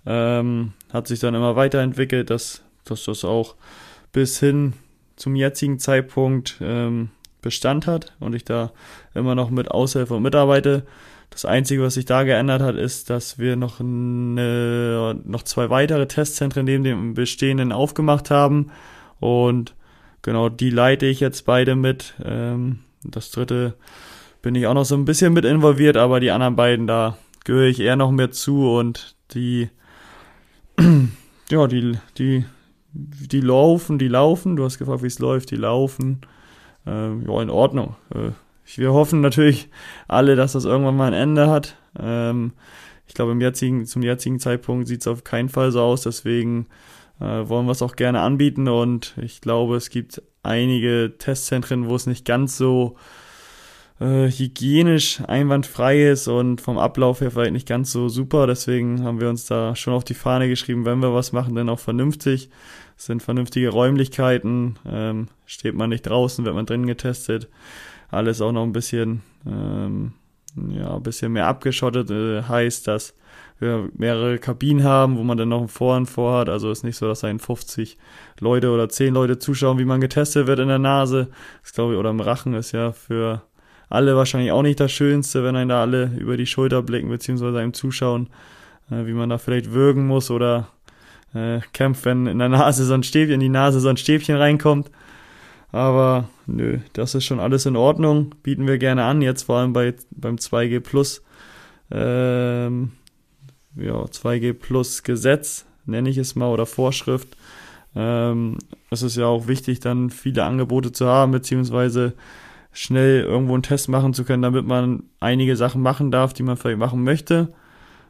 Ähm, 0.05 0.73
hat 0.93 1.07
sich 1.07 1.21
dann 1.21 1.35
immer 1.35 1.55
weiterentwickelt, 1.55 2.31
dass, 2.31 2.63
dass 2.85 3.05
das 3.05 3.25
auch 3.25 3.55
bis 4.13 4.41
hin 4.41 4.73
zum 5.17 5.37
jetzigen 5.37 5.79
Zeitpunkt 5.79 6.57
ähm, 6.61 7.11
Bestand 7.41 7.87
hat 7.87 8.15
und 8.19 8.35
ich 8.35 8.45
da 8.45 8.73
immer 9.15 9.35
noch 9.35 9.51
mit 9.51 9.71
aushelfe 9.71 10.15
und 10.15 10.23
mitarbeite. 10.23 10.85
Das 11.39 11.45
Einzige, 11.45 11.85
was 11.85 11.95
sich 11.95 12.05
da 12.05 12.25
geändert 12.25 12.63
hat, 12.63 12.75
ist, 12.75 13.11
dass 13.11 13.39
wir 13.39 13.55
noch, 13.55 13.79
eine, 13.79 15.21
noch 15.25 15.45
zwei 15.45 15.71
weitere 15.71 16.09
Testzentren 16.09 16.65
neben 16.65 16.83
dem 16.83 17.15
bestehenden 17.15 17.71
aufgemacht 17.71 18.29
haben. 18.29 18.73
Und 19.21 19.77
genau 20.23 20.49
die 20.49 20.71
leite 20.71 21.07
ich 21.07 21.21
jetzt 21.21 21.47
beide 21.47 21.77
mit. 21.77 22.15
Ähm, 22.25 22.81
das 23.05 23.31
dritte 23.31 23.75
bin 24.43 24.57
ich 24.57 24.67
auch 24.67 24.75
noch 24.75 24.85
so 24.85 24.97
ein 24.97 25.05
bisschen 25.05 25.33
mit 25.33 25.45
involviert, 25.45 25.97
aber 25.97 26.19
die 26.19 26.33
anderen 26.33 26.57
beiden, 26.57 26.89
da 26.89 27.17
gehöre 27.45 27.69
ich 27.69 27.79
eher 27.79 27.95
noch 27.95 28.11
mehr 28.11 28.33
zu 28.33 28.69
und 28.73 29.15
die, 29.31 29.71
ja, 31.51 31.69
die, 31.69 31.99
die 32.19 32.45
die 32.93 33.41
laufen, 33.41 34.01
die 34.01 34.09
laufen. 34.09 34.57
Du 34.57 34.65
hast 34.65 34.79
gefragt, 34.79 35.05
wie 35.05 35.09
es 35.09 35.21
läuft, 35.21 35.53
die 35.53 35.57
laufen. 35.57 36.23
Ähm, 36.85 37.23
ja, 37.29 37.41
in 37.41 37.51
Ordnung. 37.51 37.95
Wir 38.77 38.93
hoffen 38.93 39.21
natürlich 39.21 39.69
alle, 40.09 40.37
dass 40.37 40.53
das 40.53 40.65
irgendwann 40.65 40.97
mal 40.97 41.13
ein 41.13 41.21
Ende 41.21 41.49
hat. 41.49 41.77
Ähm, 41.99 42.53
ich 43.07 43.15
glaube, 43.15 43.33
im 43.33 43.41
jetzigen, 43.41 43.87
zum 43.87 44.03
jetzigen 44.03 44.39
Zeitpunkt 44.39 44.89
sieht 44.89 45.01
es 45.01 45.07
auf 45.07 45.25
keinen 45.25 45.49
Fall 45.49 45.73
so 45.73 45.81
aus. 45.81 46.03
Deswegen 46.03 46.67
äh, 47.21 47.49
wollen 47.49 47.67
wir 47.67 47.73
es 47.73 47.83
auch 47.83 47.97
gerne 47.97 48.21
anbieten. 48.21 48.69
Und 48.69 49.15
ich 49.23 49.41
glaube, 49.41 49.77
es 49.77 49.91
gibt 49.91 50.23
einige 50.43 51.15
Testzentren, 51.19 51.89
wo 51.89 51.97
es 51.97 52.07
nicht 52.07 52.25
ganz 52.25 52.57
so 52.57 52.97
äh, 54.01 54.31
hygienisch 54.31 55.21
einwandfrei 55.27 56.11
ist 56.11 56.29
und 56.29 56.61
vom 56.61 56.79
Ablauf 56.79 57.21
her 57.21 57.31
vielleicht 57.31 57.53
nicht 57.53 57.69
ganz 57.69 57.91
so 57.91 58.09
super. 58.09 58.47
Deswegen 58.47 59.03
haben 59.03 59.21
wir 59.21 59.29
uns 59.29 59.47
da 59.47 59.75
schon 59.75 59.95
auf 59.95 60.05
die 60.05 60.15
Fahne 60.15 60.49
geschrieben, 60.49 60.85
wenn 60.85 61.01
wir 61.01 61.15
was 61.15 61.33
machen, 61.33 61.55
dann 61.55 61.69
auch 61.69 61.81
vernünftig. 61.81 62.51
Es 62.97 63.07
sind 63.07 63.23
vernünftige 63.23 63.71
Räumlichkeiten, 63.71 64.77
ähm, 64.87 65.29
steht 65.47 65.75
man 65.75 65.91
nicht 65.91 66.03
draußen, 66.03 66.45
wird 66.45 66.55
man 66.55 66.67
drin 66.67 66.87
getestet. 66.87 67.49
Alles 68.11 68.41
auch 68.41 68.53
noch 68.53 68.63
ein 68.63 68.73
bisschen, 68.73 69.23
ähm, 69.47 70.13
ja, 70.71 70.97
ein 70.97 71.03
bisschen 71.03 71.33
mehr 71.33 71.47
abgeschottet, 71.47 72.11
äh, 72.11 72.43
heißt, 72.43 72.87
dass 72.87 73.15
wir 73.61 73.91
mehrere 73.97 74.39
Kabinen 74.39 74.85
haben, 74.85 75.19
wo 75.19 75.25
man 75.25 75.37
dann 75.37 75.49
noch 75.49 75.63
ein 75.63 75.69
Vor 75.69 75.97
und 75.97 76.07
Vor 76.07 76.39
hat. 76.39 76.49
Also 76.49 76.71
ist 76.71 76.85
nicht 76.85 76.97
so, 76.97 77.07
dass 77.07 77.25
einen 77.25 77.41
50 77.41 77.99
Leute 78.41 78.71
oder 78.71 78.89
10 78.89 79.15
Leute 79.15 79.39
zuschauen, 79.39 79.79
wie 79.79 79.85
man 79.85 80.01
getestet 80.01 80.47
wird 80.47 80.61
in 80.61 80.69
der 80.69 80.79
Nase. 80.79 81.29
Das 81.63 81.73
glaube 81.73 81.95
ich, 81.95 81.99
oder 81.99 82.11
im 82.11 82.21
Rachen 82.21 82.55
ist 82.55 82.73
ja 82.73 82.93
für 82.93 83.43
alle 83.89 84.17
wahrscheinlich 84.17 84.53
auch 84.53 84.63
nicht 84.63 84.81
das 84.81 84.93
Schönste, 84.93 85.43
wenn 85.45 85.57
einen 85.57 85.71
da 85.71 85.81
alle 85.81 86.13
über 86.19 86.37
die 86.37 86.47
Schulter 86.47 86.83
blicken, 86.83 87.09
beziehungsweise 87.09 87.59
einem 87.59 87.73
zuschauen, 87.73 88.29
äh, 88.91 89.07
wie 89.07 89.13
man 89.13 89.31
da 89.31 89.39
vielleicht 89.39 89.73
würgen 89.73 90.07
muss 90.07 90.31
oder 90.31 90.69
äh, 91.35 91.61
kämpft, 91.73 92.05
wenn 92.05 92.27
in 92.27 92.39
der 92.39 92.49
Nase 92.49 92.85
so 92.85 92.95
ein 92.95 93.03
Stäbchen, 93.03 93.35
in 93.35 93.41
die 93.41 93.49
Nase 93.49 93.81
so 93.81 93.89
ein 93.89 93.97
Stäbchen 93.97 94.37
reinkommt. 94.37 94.91
Aber 95.71 96.29
nö, 96.47 96.79
das 96.95 97.15
ist 97.15 97.25
schon 97.25 97.41
alles 97.41 97.67
in 97.67 97.77
Ordnung. 97.77 98.35
Bieten 98.43 98.67
wir 98.67 98.79
gerne 98.79 99.05
an, 99.05 99.23
jetzt 99.23 99.45
vor 99.45 99.59
allem 99.59 99.73
bei, 99.73 99.95
beim 100.11 100.37
2G 100.37 100.81
Plus, 100.81 101.23
ähm, 101.91 102.93
ja, 103.77 103.95
2G 103.95 104.55
Plus 104.55 105.03
Gesetz, 105.03 105.67
nenne 105.85 106.09
ich 106.09 106.17
es 106.17 106.35
mal, 106.35 106.49
oder 106.49 106.67
Vorschrift. 106.67 107.37
Ähm, 107.95 108.59
es 108.91 109.03
ist 109.03 109.17
ja 109.17 109.27
auch 109.27 109.47
wichtig, 109.47 109.81
dann 109.81 110.11
viele 110.11 110.45
Angebote 110.45 110.93
zu 110.93 111.07
haben, 111.07 111.33
beziehungsweise 111.33 112.15
schnell 112.73 113.23
irgendwo 113.23 113.55
einen 113.55 113.63
Test 113.63 113.89
machen 113.89 114.15
zu 114.15 114.25
können, 114.25 114.43
damit 114.43 114.67
man 114.67 115.05
einige 115.21 115.57
Sachen 115.57 115.83
machen 115.83 116.11
darf, 116.11 116.33
die 116.33 116.43
man 116.43 116.57
vielleicht 116.57 116.79
machen 116.79 117.03
möchte. 117.03 117.53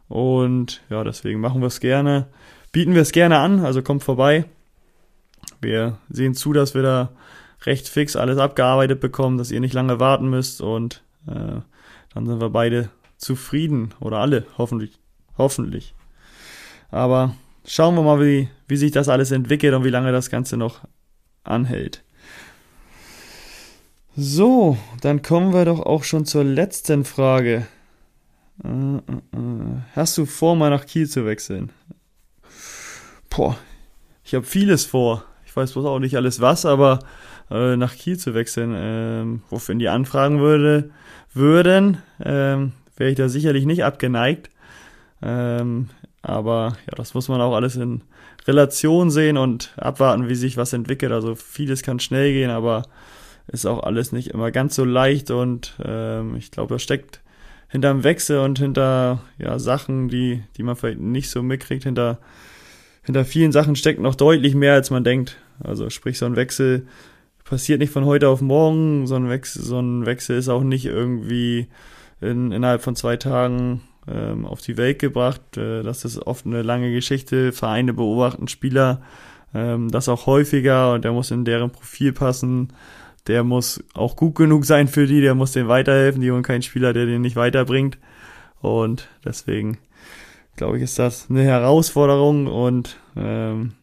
Und 0.08 0.82
ja, 0.90 1.04
deswegen 1.04 1.40
machen 1.40 1.60
wir 1.60 1.68
es 1.68 1.80
gerne. 1.80 2.26
Bieten 2.70 2.94
wir 2.94 3.02
es 3.02 3.12
gerne 3.12 3.38
an, 3.38 3.64
also 3.64 3.82
kommt 3.82 4.02
vorbei. 4.02 4.44
Wir 5.60 5.98
sehen 6.08 6.34
zu, 6.34 6.52
dass 6.52 6.74
wir 6.74 6.82
da 6.82 7.10
recht 7.62 7.88
fix 7.88 8.16
alles 8.16 8.38
abgearbeitet 8.38 9.00
bekommen, 9.00 9.38
dass 9.38 9.50
ihr 9.50 9.60
nicht 9.60 9.74
lange 9.74 10.00
warten 10.00 10.28
müsst 10.30 10.60
und 10.60 11.02
äh, 11.26 11.60
dann 12.14 12.26
sind 12.26 12.40
wir 12.40 12.50
beide 12.50 12.90
zufrieden 13.16 13.94
oder 14.00 14.18
alle, 14.18 14.46
hoffentlich. 14.56 14.98
Hoffentlich. 15.36 15.94
Aber 16.90 17.34
schauen 17.66 17.94
wir 17.94 18.02
mal, 18.02 18.20
wie, 18.20 18.48
wie 18.66 18.76
sich 18.76 18.92
das 18.92 19.08
alles 19.08 19.30
entwickelt 19.30 19.74
und 19.74 19.84
wie 19.84 19.90
lange 19.90 20.12
das 20.12 20.30
Ganze 20.30 20.56
noch 20.56 20.80
anhält. 21.44 22.02
So, 24.16 24.76
dann 25.00 25.22
kommen 25.22 25.52
wir 25.52 25.64
doch 25.64 25.80
auch 25.80 26.02
schon 26.02 26.24
zur 26.24 26.42
letzten 26.42 27.04
Frage. 27.04 27.66
Äh, 28.64 28.68
äh, 28.68 28.98
äh. 28.98 29.82
Hast 29.94 30.18
du 30.18 30.26
vor, 30.26 30.56
mal 30.56 30.70
nach 30.70 30.86
Kiel 30.86 31.08
zu 31.08 31.24
wechseln? 31.24 31.70
Boah, 33.30 33.56
ich 34.24 34.34
habe 34.34 34.44
vieles 34.44 34.86
vor. 34.86 35.24
Weiß 35.58 35.72
bloß 35.72 35.84
auch 35.84 35.98
nicht 35.98 36.16
alles 36.16 36.40
was, 36.40 36.64
aber 36.64 37.00
äh, 37.50 37.76
nach 37.76 37.94
Kiel 37.94 38.18
zu 38.18 38.34
wechseln, 38.34 38.74
ähm, 38.76 39.42
wofür 39.50 39.74
die 39.74 39.88
anfragen 39.88 40.40
würde, 40.40 40.90
würden, 41.34 41.98
ähm, 42.24 42.72
wäre 42.96 43.10
ich 43.10 43.16
da 43.16 43.28
sicherlich 43.28 43.66
nicht 43.66 43.84
abgeneigt. 43.84 44.50
Ähm, 45.22 45.88
aber 46.22 46.76
ja, 46.86 46.94
das 46.96 47.14
muss 47.14 47.28
man 47.28 47.40
auch 47.40 47.54
alles 47.54 47.76
in 47.76 48.02
Relation 48.46 49.10
sehen 49.10 49.36
und 49.36 49.72
abwarten, 49.76 50.28
wie 50.28 50.34
sich 50.34 50.56
was 50.56 50.72
entwickelt. 50.72 51.12
Also 51.12 51.34
vieles 51.34 51.82
kann 51.82 52.00
schnell 52.00 52.32
gehen, 52.32 52.50
aber 52.50 52.84
ist 53.48 53.66
auch 53.66 53.82
alles 53.82 54.12
nicht 54.12 54.28
immer 54.28 54.50
ganz 54.50 54.74
so 54.74 54.84
leicht 54.84 55.30
und 55.30 55.74
ähm, 55.84 56.36
ich 56.36 56.50
glaube, 56.50 56.74
da 56.74 56.78
steckt 56.78 57.20
hinterm 57.68 58.04
Wechsel 58.04 58.40
und 58.40 58.58
hinter 58.58 59.20
ja, 59.38 59.58
Sachen, 59.58 60.08
die, 60.08 60.42
die 60.56 60.62
man 60.62 60.76
vielleicht 60.76 61.00
nicht 61.00 61.30
so 61.30 61.42
mitkriegt, 61.42 61.84
hinter, 61.84 62.18
hinter 63.02 63.24
vielen 63.24 63.52
Sachen 63.52 63.76
steckt 63.76 64.00
noch 64.00 64.14
deutlich 64.14 64.54
mehr, 64.54 64.74
als 64.74 64.90
man 64.90 65.04
denkt. 65.04 65.36
Also 65.60 65.90
sprich, 65.90 66.18
so 66.18 66.26
ein 66.26 66.36
Wechsel 66.36 66.86
passiert 67.44 67.80
nicht 67.80 67.92
von 67.92 68.04
heute 68.04 68.28
auf 68.28 68.40
morgen, 68.40 69.06
so 69.06 69.16
ein 69.16 69.28
Wechsel, 69.28 69.62
so 69.62 69.80
ein 69.80 70.06
Wechsel 70.06 70.36
ist 70.38 70.48
auch 70.48 70.62
nicht 70.62 70.86
irgendwie 70.86 71.68
in, 72.20 72.52
innerhalb 72.52 72.82
von 72.82 72.94
zwei 72.96 73.16
Tagen 73.16 73.82
ähm, 74.06 74.44
auf 74.44 74.60
die 74.60 74.76
Welt 74.76 74.98
gebracht. 74.98 75.56
Äh, 75.56 75.82
das 75.82 76.04
ist 76.04 76.18
oft 76.18 76.46
eine 76.46 76.62
lange 76.62 76.92
Geschichte. 76.92 77.52
Vereine 77.52 77.94
beobachten 77.94 78.48
Spieler, 78.48 79.02
ähm, 79.54 79.90
das 79.90 80.08
auch 80.08 80.26
häufiger 80.26 80.92
und 80.92 81.04
der 81.04 81.12
muss 81.12 81.30
in 81.30 81.44
deren 81.44 81.70
Profil 81.70 82.12
passen 82.12 82.72
der 83.28 83.44
muss 83.44 83.84
auch 83.94 84.16
gut 84.16 84.34
genug 84.34 84.64
sein 84.64 84.88
für 84.88 85.06
die, 85.06 85.20
der 85.20 85.34
muss 85.34 85.52
denen 85.52 85.68
weiterhelfen. 85.68 86.22
Die 86.22 86.32
holen 86.32 86.42
keinen 86.42 86.62
Spieler, 86.62 86.92
der 86.92 87.06
den 87.06 87.20
nicht 87.20 87.36
weiterbringt. 87.36 87.98
Und 88.60 89.08
deswegen 89.24 89.78
glaube 90.56 90.78
ich, 90.78 90.82
ist 90.82 90.98
das 90.98 91.28
eine 91.30 91.42
Herausforderung 91.42 92.46
und 92.48 92.96
ähm, 93.16 93.74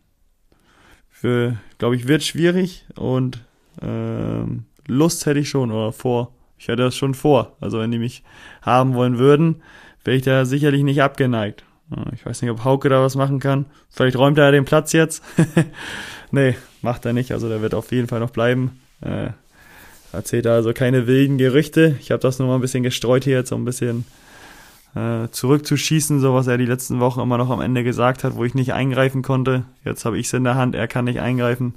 für, 1.15 1.58
glaube 1.78 1.95
ich, 1.95 2.08
wird 2.08 2.23
schwierig 2.23 2.86
und 2.95 3.43
ähm, 3.82 4.65
Lust 4.88 5.25
hätte 5.25 5.39
ich 5.39 5.49
schon 5.49 5.71
oder 5.71 5.91
vor 5.91 6.32
ich 6.58 6.67
hätte 6.67 6.84
das 6.84 6.95
schon 6.95 7.13
vor. 7.13 7.56
Also 7.60 7.80
wenn 7.80 7.91
die 7.91 7.99
mich 7.99 8.23
haben 8.62 8.93
wollen 8.93 9.17
würden, 9.17 9.62
wäre 10.04 10.17
ich 10.17 10.23
da 10.23 10.45
sicherlich 10.45 10.84
nicht 10.84 11.01
abgeneigt. 11.01 11.63
Ich 12.13 12.25
weiß 12.25 12.41
nicht, 12.41 12.49
ob 12.49 12.63
Hauke 12.63 12.89
da 12.89 13.01
was 13.01 13.15
machen 13.15 13.39
kann. 13.39 13.65
Vielleicht 13.89 14.17
räumt 14.17 14.38
er 14.38 14.51
den 14.51 14.65
Platz 14.65 14.91
jetzt. 14.91 15.23
nee, 16.32 16.56
macht 16.82 17.06
er 17.06 17.13
nicht. 17.13 17.32
Also 17.32 17.47
der 17.49 17.62
wird 17.62 17.75
auf 17.75 17.91
jeden 17.91 18.08
Fall 18.08 18.19
noch 18.19 18.32
bleiben. 18.32 18.80
Äh, 19.01 19.30
erzählt 20.12 20.47
also 20.47 20.73
keine 20.73 21.06
wilden 21.06 21.38
Gerüchte. 21.38 21.95
Ich 21.99 22.10
habe 22.10 22.21
das 22.21 22.39
nur 22.39 22.47
mal 22.47 22.56
ein 22.56 22.62
bisschen 22.62 22.84
gestreut 22.84 23.25
hier 23.25 23.38
jetzt, 23.38 23.51
um 23.51 23.62
ein 23.62 23.65
bisschen 23.65 24.06
äh, 24.95 25.27
zurückzuschießen, 25.29 26.19
so 26.19 26.34
was 26.34 26.47
er 26.47 26.58
die 26.58 26.65
letzten 26.65 26.99
Wochen 26.99 27.19
immer 27.19 27.38
noch 27.38 27.49
am 27.49 27.62
Ende 27.62 27.84
gesagt 27.84 28.23
hat, 28.23 28.36
wo 28.36 28.45
ich 28.45 28.55
nicht 28.55 28.73
eingreifen 28.73 29.21
konnte. 29.21 29.65
Jetzt 29.84 30.05
habe 30.05 30.17
ich 30.17 30.27
es 30.27 30.34
in 30.34 30.45
der 30.45 30.55
Hand, 30.55 30.73
er 30.73 30.88
kann 30.88 31.05
nicht 31.05 31.19
eingreifen. 31.19 31.75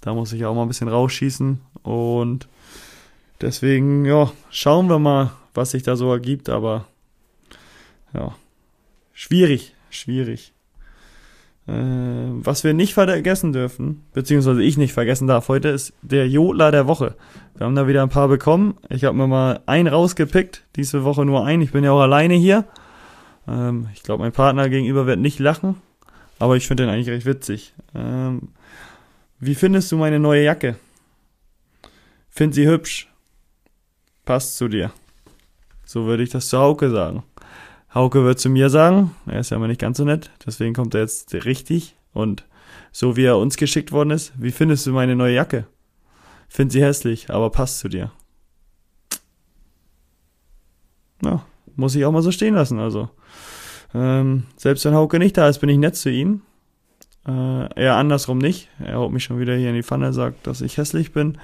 Da 0.00 0.14
muss 0.14 0.32
ich 0.32 0.44
auch 0.44 0.54
mal 0.54 0.62
ein 0.62 0.68
bisschen 0.68 0.88
rausschießen. 0.88 1.60
Und 1.82 2.48
deswegen, 3.40 4.04
ja, 4.04 4.30
schauen 4.50 4.88
wir 4.88 4.98
mal, 4.98 5.32
was 5.54 5.70
sich 5.70 5.84
da 5.84 5.96
so 5.96 6.12
ergibt. 6.12 6.48
Aber 6.48 6.86
ja, 8.12 8.34
schwierig, 9.12 9.74
schwierig. 9.90 10.52
Äh, 11.68 11.72
was 11.72 12.62
wir 12.62 12.74
nicht 12.74 12.94
vergessen 12.94 13.52
dürfen, 13.52 14.04
beziehungsweise 14.12 14.62
ich 14.62 14.76
nicht 14.76 14.92
vergessen 14.92 15.26
darf 15.26 15.48
heute, 15.48 15.68
ist 15.68 15.92
der 16.02 16.28
Jodler 16.28 16.70
der 16.70 16.86
Woche. 16.86 17.16
Wir 17.56 17.66
haben 17.66 17.74
da 17.74 17.88
wieder 17.88 18.02
ein 18.02 18.08
paar 18.08 18.28
bekommen. 18.28 18.76
Ich 18.88 19.04
habe 19.04 19.16
mir 19.16 19.26
mal 19.26 19.60
einen 19.66 19.88
rausgepickt, 19.88 20.64
diese 20.76 21.02
Woche 21.04 21.24
nur 21.24 21.44
einen. 21.44 21.62
Ich 21.62 21.72
bin 21.72 21.82
ja 21.82 21.92
auch 21.92 22.00
alleine 22.00 22.34
hier. 22.34 22.64
Ähm, 23.48 23.88
ich 23.94 24.02
glaube, 24.02 24.22
mein 24.22 24.32
Partner 24.32 24.68
gegenüber 24.68 25.06
wird 25.06 25.18
nicht 25.18 25.38
lachen, 25.38 25.76
aber 26.38 26.56
ich 26.56 26.66
finde 26.66 26.84
den 26.84 26.90
eigentlich 26.92 27.08
recht 27.08 27.26
witzig. 27.26 27.74
Ähm, 27.94 28.48
wie 29.40 29.54
findest 29.54 29.90
du 29.90 29.96
meine 29.96 30.20
neue 30.20 30.44
Jacke? 30.44 30.76
Find 32.30 32.54
sie 32.54 32.68
hübsch. 32.68 33.08
Passt 34.24 34.56
zu 34.56 34.68
dir. 34.68 34.92
So 35.84 36.06
würde 36.06 36.22
ich 36.22 36.30
das 36.30 36.48
zu 36.48 36.58
Hauke 36.58 36.90
sagen. 36.90 37.22
Hauke 37.96 38.24
wird 38.24 38.38
zu 38.38 38.50
mir 38.50 38.68
sagen, 38.68 39.16
er 39.24 39.40
ist 39.40 39.48
ja 39.48 39.56
immer 39.56 39.68
nicht 39.68 39.80
ganz 39.80 39.96
so 39.96 40.04
nett, 40.04 40.30
deswegen 40.44 40.74
kommt 40.74 40.94
er 40.94 41.00
jetzt 41.00 41.32
richtig 41.32 41.96
und 42.12 42.44
so 42.92 43.16
wie 43.16 43.24
er 43.24 43.38
uns 43.38 43.56
geschickt 43.56 43.90
worden 43.90 44.10
ist, 44.10 44.34
wie 44.36 44.50
findest 44.50 44.86
du 44.86 44.92
meine 44.92 45.16
neue 45.16 45.34
Jacke? 45.34 45.66
Find 46.46 46.70
sie 46.70 46.82
hässlich, 46.82 47.30
aber 47.30 47.48
passt 47.48 47.78
zu 47.78 47.88
dir. 47.88 48.12
Ja, 51.24 51.46
muss 51.74 51.94
ich 51.94 52.04
auch 52.04 52.12
mal 52.12 52.20
so 52.20 52.30
stehen 52.30 52.54
lassen, 52.54 52.78
also. 52.78 53.08
Ähm, 53.94 54.44
selbst 54.58 54.84
wenn 54.84 54.94
Hauke 54.94 55.18
nicht 55.18 55.38
da 55.38 55.48
ist, 55.48 55.60
bin 55.60 55.70
ich 55.70 55.78
nett 55.78 55.96
zu 55.96 56.10
ihm. 56.10 56.42
Äh, 57.26 57.82
eher 57.82 57.96
andersrum 57.96 58.36
nicht. 58.36 58.68
Er 58.78 58.96
haut 58.96 59.10
mich 59.10 59.24
schon 59.24 59.40
wieder 59.40 59.56
hier 59.56 59.70
in 59.70 59.74
die 59.74 59.82
Pfanne, 59.82 60.12
sagt, 60.12 60.46
dass 60.46 60.60
ich 60.60 60.76
hässlich 60.76 61.12
bin. 61.12 61.38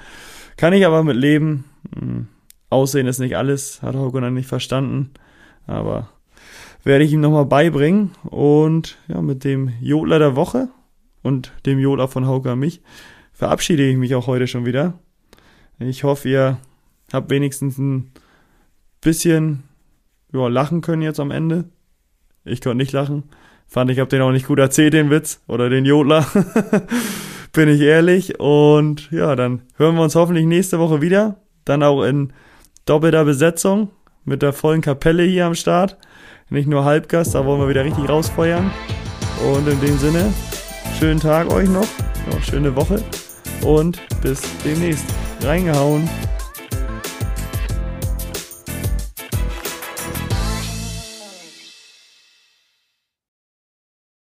Kann 0.58 0.74
ich 0.74 0.84
aber 0.84 1.02
mit 1.02 1.16
leben. 1.16 1.64
Hm. 1.98 2.28
Aussehen 2.68 3.06
ist 3.06 3.20
nicht 3.20 3.38
alles, 3.38 3.80
hat 3.80 3.94
Hauke 3.94 4.20
noch 4.20 4.28
nicht 4.28 4.48
verstanden. 4.48 5.12
Aber 5.66 6.10
werde 6.84 7.04
ich 7.04 7.12
ihm 7.12 7.20
nochmal 7.20 7.46
beibringen. 7.46 8.12
Und 8.24 8.98
ja, 9.08 9.22
mit 9.22 9.44
dem 9.44 9.72
Jodler 9.80 10.18
der 10.18 10.36
Woche 10.36 10.68
und 11.22 11.52
dem 11.66 11.78
Jodler 11.78 12.08
von 12.08 12.26
Hauke 12.26 12.50
an 12.50 12.58
mich 12.58 12.82
verabschiede 13.32 13.88
ich 13.88 13.96
mich 13.96 14.14
auch 14.14 14.26
heute 14.26 14.46
schon 14.46 14.66
wieder. 14.66 14.94
Ich 15.78 16.04
hoffe, 16.04 16.28
ihr 16.28 16.58
habt 17.12 17.30
wenigstens 17.30 17.78
ein 17.78 18.12
bisschen 19.00 19.64
ja, 20.32 20.46
lachen 20.48 20.80
können 20.80 21.02
jetzt 21.02 21.20
am 21.20 21.30
Ende. 21.30 21.64
Ich 22.44 22.60
konnte 22.60 22.76
nicht 22.76 22.92
lachen. 22.92 23.24
Fand 23.66 23.90
ich, 23.90 23.98
hab 23.98 24.08
den 24.10 24.22
auch 24.22 24.32
nicht 24.32 24.46
gut 24.46 24.58
erzählt, 24.58 24.92
den 24.92 25.10
Witz. 25.10 25.40
Oder 25.46 25.70
den 25.70 25.84
Jodler. 25.84 26.26
Bin 27.52 27.68
ich 27.68 27.80
ehrlich. 27.80 28.38
Und 28.38 29.10
ja, 29.10 29.34
dann 29.34 29.62
hören 29.76 29.96
wir 29.96 30.02
uns 30.02 30.14
hoffentlich 30.14 30.46
nächste 30.46 30.78
Woche 30.78 31.00
wieder. 31.00 31.40
Dann 31.64 31.82
auch 31.82 32.02
in 32.02 32.32
doppelter 32.84 33.24
Besetzung 33.24 33.90
mit 34.24 34.42
der 34.42 34.52
vollen 34.52 34.80
Kapelle 34.82 35.24
hier 35.24 35.46
am 35.46 35.54
Start. 35.54 35.98
Nicht 36.52 36.68
nur 36.68 36.84
Halbgast, 36.84 37.34
da 37.34 37.46
wollen 37.46 37.62
wir 37.62 37.68
wieder 37.70 37.82
richtig 37.82 38.06
rausfeuern. 38.10 38.70
Und 39.42 39.66
in 39.66 39.80
dem 39.80 39.96
Sinne, 39.96 40.30
schönen 40.98 41.18
Tag 41.18 41.50
euch 41.50 41.66
noch, 41.66 41.86
ja, 42.30 42.42
schöne 42.42 42.76
Woche 42.76 43.02
und 43.64 43.98
bis 44.20 44.42
demnächst. 44.62 45.06
Reingehauen. 45.42 46.06